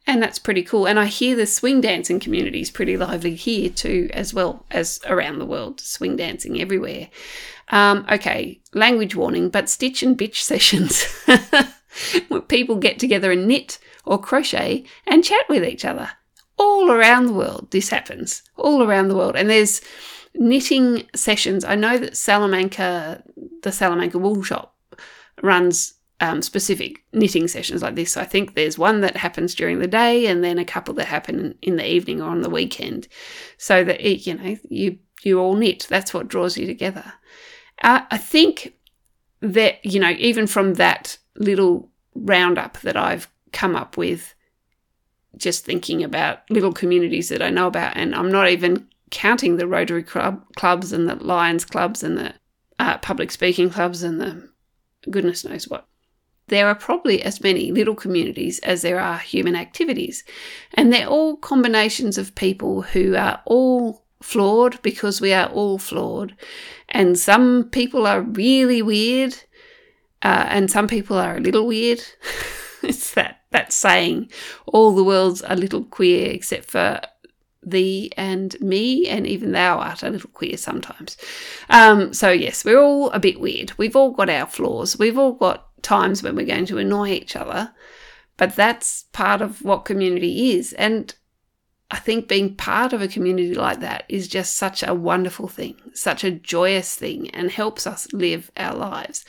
and 0.06 0.22
that's 0.22 0.38
pretty 0.38 0.62
cool. 0.62 0.86
And 0.86 0.98
i 0.98 1.06
hear 1.06 1.36
the 1.36 1.46
swing 1.46 1.80
dancing 1.80 2.20
community 2.20 2.60
is 2.60 2.70
pretty 2.70 2.96
lively 2.96 3.34
here 3.34 3.70
too 3.70 4.08
as 4.12 4.32
well 4.32 4.64
as 4.70 5.00
around 5.06 5.38
the 5.38 5.46
world 5.46 5.80
swing 5.80 6.16
dancing 6.16 6.60
everywhere. 6.60 7.08
Um, 7.68 8.06
okay 8.10 8.60
language 8.74 9.16
warning 9.16 9.48
but 9.48 9.68
stitch 9.68 10.02
and 10.02 10.18
bitch 10.18 10.36
sessions. 10.42 11.04
Where 12.28 12.42
people 12.42 12.76
get 12.76 12.98
together 12.98 13.30
and 13.30 13.46
knit 13.46 13.78
or 14.04 14.20
crochet 14.20 14.84
and 15.06 15.24
chat 15.24 15.48
with 15.48 15.64
each 15.64 15.84
other. 15.84 16.10
All 16.58 16.90
around 16.90 17.26
the 17.26 17.32
world 17.32 17.68
this 17.70 17.90
happens. 17.90 18.42
All 18.56 18.82
around 18.82 19.08
the 19.08 19.16
world. 19.16 19.36
And 19.36 19.48
there's 19.48 19.80
knitting 20.38 21.06
sessions. 21.14 21.64
I 21.64 21.74
know 21.74 21.98
that 21.98 22.16
Salamanca, 22.16 23.22
the 23.62 23.72
Salamanca 23.72 24.18
Wool 24.18 24.42
Shop, 24.42 24.74
runs 25.42 25.94
um, 26.20 26.40
specific 26.40 27.04
knitting 27.12 27.46
sessions 27.48 27.82
like 27.82 27.94
this. 27.94 28.16
I 28.16 28.24
think 28.24 28.54
there's 28.54 28.78
one 28.78 29.00
that 29.02 29.16
happens 29.16 29.54
during 29.54 29.78
the 29.78 29.86
day, 29.86 30.26
and 30.26 30.42
then 30.42 30.58
a 30.58 30.64
couple 30.64 30.94
that 30.94 31.06
happen 31.06 31.56
in 31.62 31.76
the 31.76 31.88
evening 31.88 32.22
or 32.22 32.30
on 32.30 32.42
the 32.42 32.50
weekend, 32.50 33.08
so 33.58 33.84
that 33.84 34.00
it, 34.00 34.26
you 34.26 34.34
know 34.34 34.56
you 34.68 34.98
you 35.22 35.38
all 35.38 35.54
knit. 35.54 35.86
That's 35.88 36.14
what 36.14 36.28
draws 36.28 36.56
you 36.56 36.66
together. 36.66 37.12
Uh, 37.82 38.00
I 38.10 38.16
think 38.16 38.74
that 39.40 39.84
you 39.84 40.00
know 40.00 40.14
even 40.18 40.46
from 40.46 40.74
that 40.74 41.18
little 41.36 41.90
roundup 42.14 42.80
that 42.80 42.96
I've 42.96 43.28
come 43.52 43.76
up 43.76 43.98
with, 43.98 44.34
just 45.36 45.66
thinking 45.66 46.02
about 46.02 46.50
little 46.50 46.72
communities 46.72 47.28
that 47.28 47.42
I 47.42 47.50
know 47.50 47.66
about, 47.66 47.94
and 47.96 48.14
I'm 48.14 48.32
not 48.32 48.48
even 48.48 48.88
counting 49.10 49.56
the 49.56 49.66
Rotary 49.66 50.02
Club 50.02 50.44
clubs 50.56 50.92
and 50.92 51.08
the 51.08 51.16
Lions 51.16 51.64
clubs 51.64 52.02
and 52.02 52.18
the 52.18 52.34
uh, 52.78 52.98
public 52.98 53.30
speaking 53.30 53.70
clubs 53.70 54.02
and 54.02 54.20
the 54.20 54.48
goodness 55.10 55.44
knows 55.44 55.68
what 55.68 55.86
there 56.48 56.68
are 56.68 56.74
probably 56.74 57.22
as 57.22 57.42
many 57.42 57.72
little 57.72 57.94
communities 57.94 58.58
as 58.60 58.82
there 58.82 59.00
are 59.00 59.18
human 59.18 59.56
activities. 59.56 60.24
And 60.74 60.92
they're 60.92 61.08
all 61.08 61.36
combinations 61.36 62.18
of 62.18 62.34
people 62.34 62.82
who 62.82 63.16
are 63.16 63.42
all 63.46 64.04
flawed 64.22 64.80
because 64.82 65.20
we 65.20 65.32
are 65.32 65.48
all 65.48 65.78
flawed. 65.78 66.36
And 66.88 67.18
some 67.18 67.64
people 67.70 68.06
are 68.06 68.22
really 68.22 68.80
weird, 68.80 69.34
uh, 70.22 70.46
and 70.48 70.70
some 70.70 70.86
people 70.86 71.16
are 71.16 71.36
a 71.36 71.40
little 71.40 71.66
weird. 71.66 72.00
it's 72.82 73.14
that, 73.14 73.40
that 73.50 73.72
saying, 73.72 74.30
all 74.66 74.94
the 74.94 75.04
world's 75.04 75.42
a 75.46 75.56
little 75.56 75.82
queer 75.84 76.30
except 76.30 76.66
for 76.66 77.00
thee 77.66 78.10
and 78.16 78.58
me, 78.60 79.06
and 79.08 79.26
even 79.26 79.52
thou 79.52 79.78
art 79.78 80.02
a 80.02 80.10
little 80.10 80.30
queer 80.30 80.56
sometimes. 80.56 81.16
Um, 81.68 82.14
so, 82.14 82.30
yes, 82.30 82.64
we're 82.64 82.80
all 82.80 83.10
a 83.10 83.20
bit 83.20 83.40
weird. 83.40 83.76
We've 83.76 83.96
all 83.96 84.12
got 84.12 84.30
our 84.30 84.46
flaws. 84.46 84.98
We've 84.98 85.18
all 85.18 85.32
got 85.32 85.82
times 85.82 86.22
when 86.22 86.36
we're 86.36 86.46
going 86.46 86.66
to 86.66 86.78
annoy 86.78 87.10
each 87.10 87.36
other. 87.36 87.72
But 88.36 88.54
that's 88.54 89.04
part 89.12 89.42
of 89.42 89.62
what 89.62 89.84
community 89.84 90.52
is. 90.52 90.72
And 90.74 91.14
I 91.90 91.98
think 91.98 92.28
being 92.28 92.54
part 92.54 92.92
of 92.92 93.00
a 93.00 93.08
community 93.08 93.54
like 93.54 93.80
that 93.80 94.04
is 94.08 94.28
just 94.28 94.56
such 94.56 94.82
a 94.82 94.94
wonderful 94.94 95.48
thing, 95.48 95.76
such 95.94 96.24
a 96.24 96.30
joyous 96.30 96.94
thing, 96.96 97.30
and 97.30 97.50
helps 97.50 97.86
us 97.86 98.12
live 98.12 98.50
our 98.56 98.74
lives. 98.74 99.24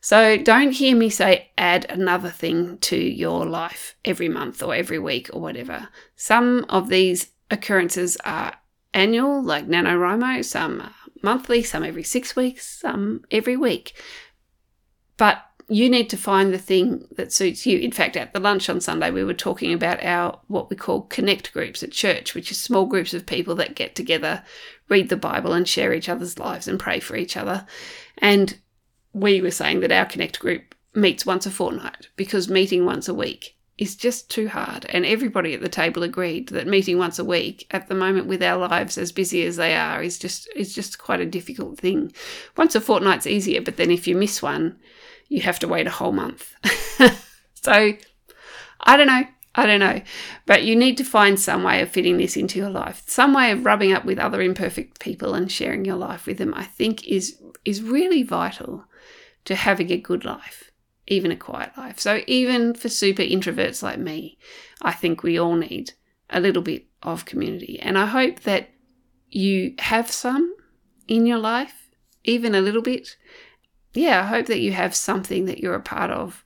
So 0.00 0.38
don't 0.38 0.72
hear 0.72 0.96
me 0.96 1.10
say 1.10 1.50
add 1.58 1.84
another 1.90 2.30
thing 2.30 2.78
to 2.78 2.96
your 2.96 3.44
life 3.44 3.96
every 4.04 4.28
month 4.28 4.62
or 4.62 4.74
every 4.74 4.98
week 4.98 5.28
or 5.32 5.40
whatever. 5.40 5.88
Some 6.16 6.64
of 6.70 6.88
these 6.88 7.32
occurrences 7.50 8.16
are 8.24 8.54
annual, 8.94 9.42
like 9.42 9.66
NaNoWriMo, 9.66 10.44
some 10.44 10.90
monthly, 11.22 11.62
some 11.62 11.84
every 11.84 12.02
six 12.02 12.34
weeks, 12.34 12.66
some 12.66 13.24
every 13.30 13.56
week. 13.56 13.94
But 15.16 15.42
you 15.68 15.88
need 15.88 16.10
to 16.10 16.16
find 16.16 16.52
the 16.52 16.58
thing 16.58 17.06
that 17.12 17.32
suits 17.32 17.64
you. 17.64 17.78
In 17.78 17.92
fact, 17.92 18.16
at 18.16 18.32
the 18.32 18.40
lunch 18.40 18.68
on 18.68 18.80
Sunday, 18.80 19.10
we 19.10 19.22
were 19.22 19.34
talking 19.34 19.72
about 19.72 20.02
our 20.02 20.40
what 20.48 20.68
we 20.68 20.76
call 20.76 21.02
connect 21.02 21.52
groups 21.52 21.82
at 21.82 21.92
church, 21.92 22.34
which 22.34 22.50
is 22.50 22.60
small 22.60 22.86
groups 22.86 23.14
of 23.14 23.24
people 23.24 23.54
that 23.56 23.76
get 23.76 23.94
together, 23.94 24.42
read 24.88 25.08
the 25.08 25.16
Bible, 25.16 25.52
and 25.52 25.68
share 25.68 25.92
each 25.92 26.08
other's 26.08 26.38
lives 26.38 26.66
and 26.66 26.80
pray 26.80 26.98
for 26.98 27.14
each 27.14 27.36
other. 27.36 27.66
And 28.18 28.58
we 29.12 29.40
were 29.40 29.52
saying 29.52 29.80
that 29.80 29.92
our 29.92 30.06
connect 30.06 30.40
group 30.40 30.74
meets 30.92 31.24
once 31.24 31.46
a 31.46 31.50
fortnight 31.52 32.08
because 32.16 32.48
meeting 32.48 32.84
once 32.84 33.08
a 33.08 33.14
week 33.14 33.56
is 33.80 33.96
just 33.96 34.30
too 34.30 34.46
hard. 34.46 34.84
And 34.90 35.06
everybody 35.06 35.54
at 35.54 35.62
the 35.62 35.68
table 35.68 36.02
agreed 36.02 36.50
that 36.50 36.66
meeting 36.66 36.98
once 36.98 37.18
a 37.18 37.24
week 37.24 37.66
at 37.70 37.88
the 37.88 37.94
moment 37.94 38.26
with 38.26 38.42
our 38.42 38.68
lives 38.68 38.98
as 38.98 39.10
busy 39.10 39.44
as 39.46 39.56
they 39.56 39.74
are 39.74 40.02
is 40.02 40.18
just 40.18 40.48
is 40.54 40.74
just 40.74 40.98
quite 40.98 41.20
a 41.20 41.26
difficult 41.26 41.78
thing. 41.78 42.12
Once 42.58 42.74
a 42.74 42.80
fortnight's 42.80 43.26
easier, 43.26 43.62
but 43.62 43.78
then 43.78 43.90
if 43.90 44.06
you 44.06 44.14
miss 44.14 44.42
one, 44.42 44.78
you 45.28 45.40
have 45.40 45.58
to 45.60 45.68
wait 45.68 45.86
a 45.86 45.90
whole 45.90 46.12
month. 46.12 46.54
so 47.54 47.94
I 48.80 48.96
don't 48.98 49.06
know. 49.06 49.24
I 49.54 49.66
don't 49.66 49.80
know. 49.80 50.02
But 50.44 50.64
you 50.64 50.76
need 50.76 50.98
to 50.98 51.04
find 51.04 51.40
some 51.40 51.62
way 51.62 51.80
of 51.80 51.88
fitting 51.88 52.18
this 52.18 52.36
into 52.36 52.58
your 52.58 52.70
life. 52.70 53.02
Some 53.06 53.32
way 53.32 53.50
of 53.50 53.64
rubbing 53.64 53.92
up 53.92 54.04
with 54.04 54.18
other 54.18 54.42
imperfect 54.42 55.00
people 55.00 55.34
and 55.34 55.50
sharing 55.50 55.86
your 55.86 55.96
life 55.96 56.26
with 56.26 56.36
them, 56.36 56.52
I 56.54 56.64
think 56.64 57.08
is 57.08 57.40
is 57.64 57.82
really 57.82 58.22
vital 58.22 58.84
to 59.46 59.54
having 59.54 59.90
a 59.90 59.96
good 59.96 60.26
life, 60.26 60.69
even 61.10 61.30
a 61.30 61.36
quiet 61.36 61.72
life. 61.76 61.98
So 61.98 62.22
even 62.26 62.72
for 62.72 62.88
super 62.88 63.22
introverts 63.22 63.82
like 63.82 63.98
me, 63.98 64.38
I 64.80 64.92
think 64.92 65.22
we 65.22 65.38
all 65.38 65.56
need 65.56 65.92
a 66.30 66.40
little 66.40 66.62
bit 66.62 66.86
of 67.02 67.26
community. 67.26 67.78
And 67.80 67.98
I 67.98 68.06
hope 68.06 68.40
that 68.40 68.70
you 69.28 69.74
have 69.80 70.10
some 70.10 70.54
in 71.08 71.26
your 71.26 71.38
life, 71.38 71.90
even 72.24 72.54
a 72.54 72.60
little 72.60 72.80
bit, 72.80 73.16
yeah, 73.92 74.20
I 74.20 74.26
hope 74.26 74.46
that 74.46 74.60
you 74.60 74.72
have 74.72 74.94
something 74.94 75.46
that 75.46 75.58
you're 75.58 75.74
a 75.74 75.80
part 75.80 76.12
of 76.12 76.44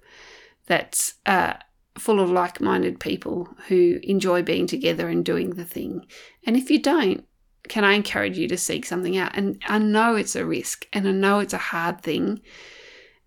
that's 0.67 1.15
uh, 1.27 1.55
full 1.99 2.19
of 2.19 2.31
like 2.31 2.61
minded 2.61 2.99
people 2.99 3.49
who 3.69 4.01
enjoy 4.03 4.43
being 4.43 4.67
together 4.67 5.09
and 5.09 5.25
doing 5.25 5.51
the 5.51 5.65
thing. 5.65 6.07
And 6.47 6.57
if 6.57 6.71
you 6.71 6.81
don't, 6.81 7.27
can 7.69 7.85
I 7.85 7.93
encourage 7.93 8.39
you 8.39 8.49
to 8.49 8.57
seek 8.57 8.87
something 8.87 9.17
out? 9.19 9.37
And 9.37 9.61
I 9.67 9.79
know 9.79 10.17
it's 10.17 10.37
a 10.37 10.47
risk 10.47 10.87
and 10.93 11.07
I 11.07 11.13
know 11.13 11.41
it's 11.41 11.53
a 11.55 11.59
hard 11.59 12.01
thing. 12.01 12.41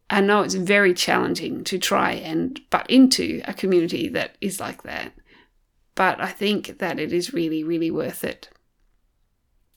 I 0.10 0.22
know 0.22 0.42
it's 0.42 0.54
very 0.54 0.94
challenging 0.94 1.64
to 1.66 1.78
try 1.78 2.12
and 2.12 2.60
butt 2.70 2.90
into 2.90 3.42
a 3.46 3.54
community 3.54 4.08
that 4.10 4.38
is 4.40 4.60
like 4.60 4.84
that. 4.84 5.14
But 5.96 6.22
I 6.22 6.28
think 6.28 6.80
that 6.80 7.00
it 7.00 7.12
is 7.12 7.34
really, 7.34 7.64
really 7.64 7.92
worth 7.92 8.24
it. 8.24 8.50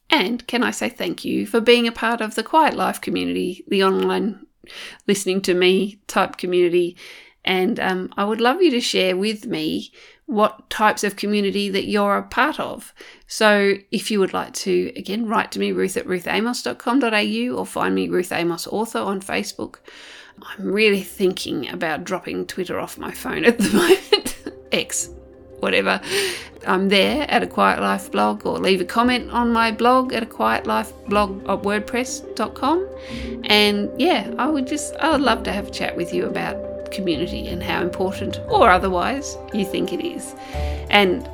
And 0.08 0.46
can 0.46 0.62
I 0.62 0.70
say 0.70 0.88
thank 0.88 1.24
you 1.24 1.46
for 1.46 1.60
being 1.60 1.86
a 1.86 1.92
part 1.92 2.20
of 2.20 2.34
the 2.34 2.42
Quiet 2.42 2.74
Life 2.74 3.00
community, 3.00 3.64
the 3.68 3.82
online 3.84 4.46
listening 5.06 5.40
to 5.42 5.54
me 5.54 6.00
type 6.06 6.36
community. 6.36 6.96
And 7.44 7.80
um, 7.80 8.12
I 8.16 8.24
would 8.24 8.40
love 8.40 8.60
you 8.60 8.70
to 8.72 8.80
share 8.80 9.16
with 9.16 9.46
me 9.46 9.92
what 10.26 10.70
types 10.70 11.02
of 11.02 11.16
community 11.16 11.68
that 11.70 11.88
you're 11.88 12.18
a 12.18 12.22
part 12.22 12.60
of. 12.60 12.92
So 13.26 13.74
if 13.90 14.10
you 14.10 14.20
would 14.20 14.32
like 14.32 14.52
to, 14.54 14.92
again, 14.94 15.26
write 15.26 15.50
to 15.52 15.58
me, 15.58 15.72
ruth 15.72 15.96
at 15.96 16.06
ruthamos.com.au 16.06 17.56
or 17.56 17.66
find 17.66 17.94
me 17.94 18.08
Ruth 18.08 18.30
Amos 18.30 18.66
Author 18.68 19.00
on 19.00 19.20
Facebook. 19.20 19.76
I'm 20.42 20.72
really 20.72 21.02
thinking 21.02 21.68
about 21.68 22.04
dropping 22.04 22.46
Twitter 22.46 22.78
off 22.78 22.98
my 22.98 23.12
phone 23.12 23.44
at 23.44 23.58
the 23.58 23.68
moment. 23.72 24.36
X 24.72 25.10
whatever. 25.60 26.00
I'm 26.66 26.88
there 26.88 27.30
at 27.30 27.42
a 27.42 27.46
Quiet 27.46 27.80
Life 27.80 28.10
blog 28.10 28.44
or 28.44 28.58
leave 28.58 28.80
a 28.80 28.84
comment 28.84 29.30
on 29.30 29.52
my 29.52 29.70
blog 29.70 30.12
at 30.12 30.22
a 30.22 30.26
Quiet 30.26 30.66
Life 30.66 30.92
blog 31.06 31.42
at 31.42 31.62
WordPress.com. 31.62 32.88
And 33.44 33.90
yeah, 34.00 34.34
I 34.38 34.48
would 34.48 34.66
just, 34.66 34.94
I 34.96 35.10
would 35.10 35.20
love 35.20 35.42
to 35.44 35.52
have 35.52 35.68
a 35.68 35.70
chat 35.70 35.96
with 35.96 36.12
you 36.12 36.26
about 36.26 36.90
community 36.90 37.48
and 37.48 37.62
how 37.62 37.82
important 37.82 38.40
or 38.48 38.68
otherwise 38.68 39.36
you 39.54 39.64
think 39.64 39.92
it 39.92 40.04
is. 40.04 40.34
And 40.90 41.26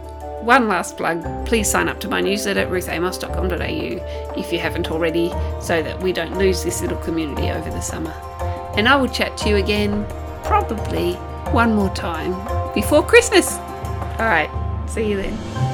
one 0.45 0.69
last 0.69 0.97
plug 0.97 1.25
please 1.47 1.69
sign 1.69 1.89
up 1.89 1.99
to 2.01 2.09
my 2.09 2.21
newsletter 2.21 2.61
at 2.61 2.69
ruthamos.com.au 2.69 4.39
if 4.39 4.53
you 4.53 4.59
haven't 4.59 4.91
already, 4.91 5.31
so 5.61 5.83
that 5.83 6.01
we 6.01 6.13
don't 6.13 6.39
lose 6.39 6.63
this 6.63 6.83
little 6.83 6.99
community 6.99 7.51
over 7.51 7.71
the 7.71 7.81
summer. 7.81 8.15
And 8.77 8.89
I 8.89 8.97
will 8.97 9.09
chat 9.09 9.37
to 9.39 9.49
you 9.49 9.57
again 9.57 10.07
probably 10.45 11.15
one 11.53 11.75
more 11.75 11.91
time 11.95 12.33
before 12.75 13.03
Christmas. 13.03 13.57
All 14.19 14.27
right. 14.27 14.51
See 14.87 15.09
you 15.11 15.17
then. 15.17 15.66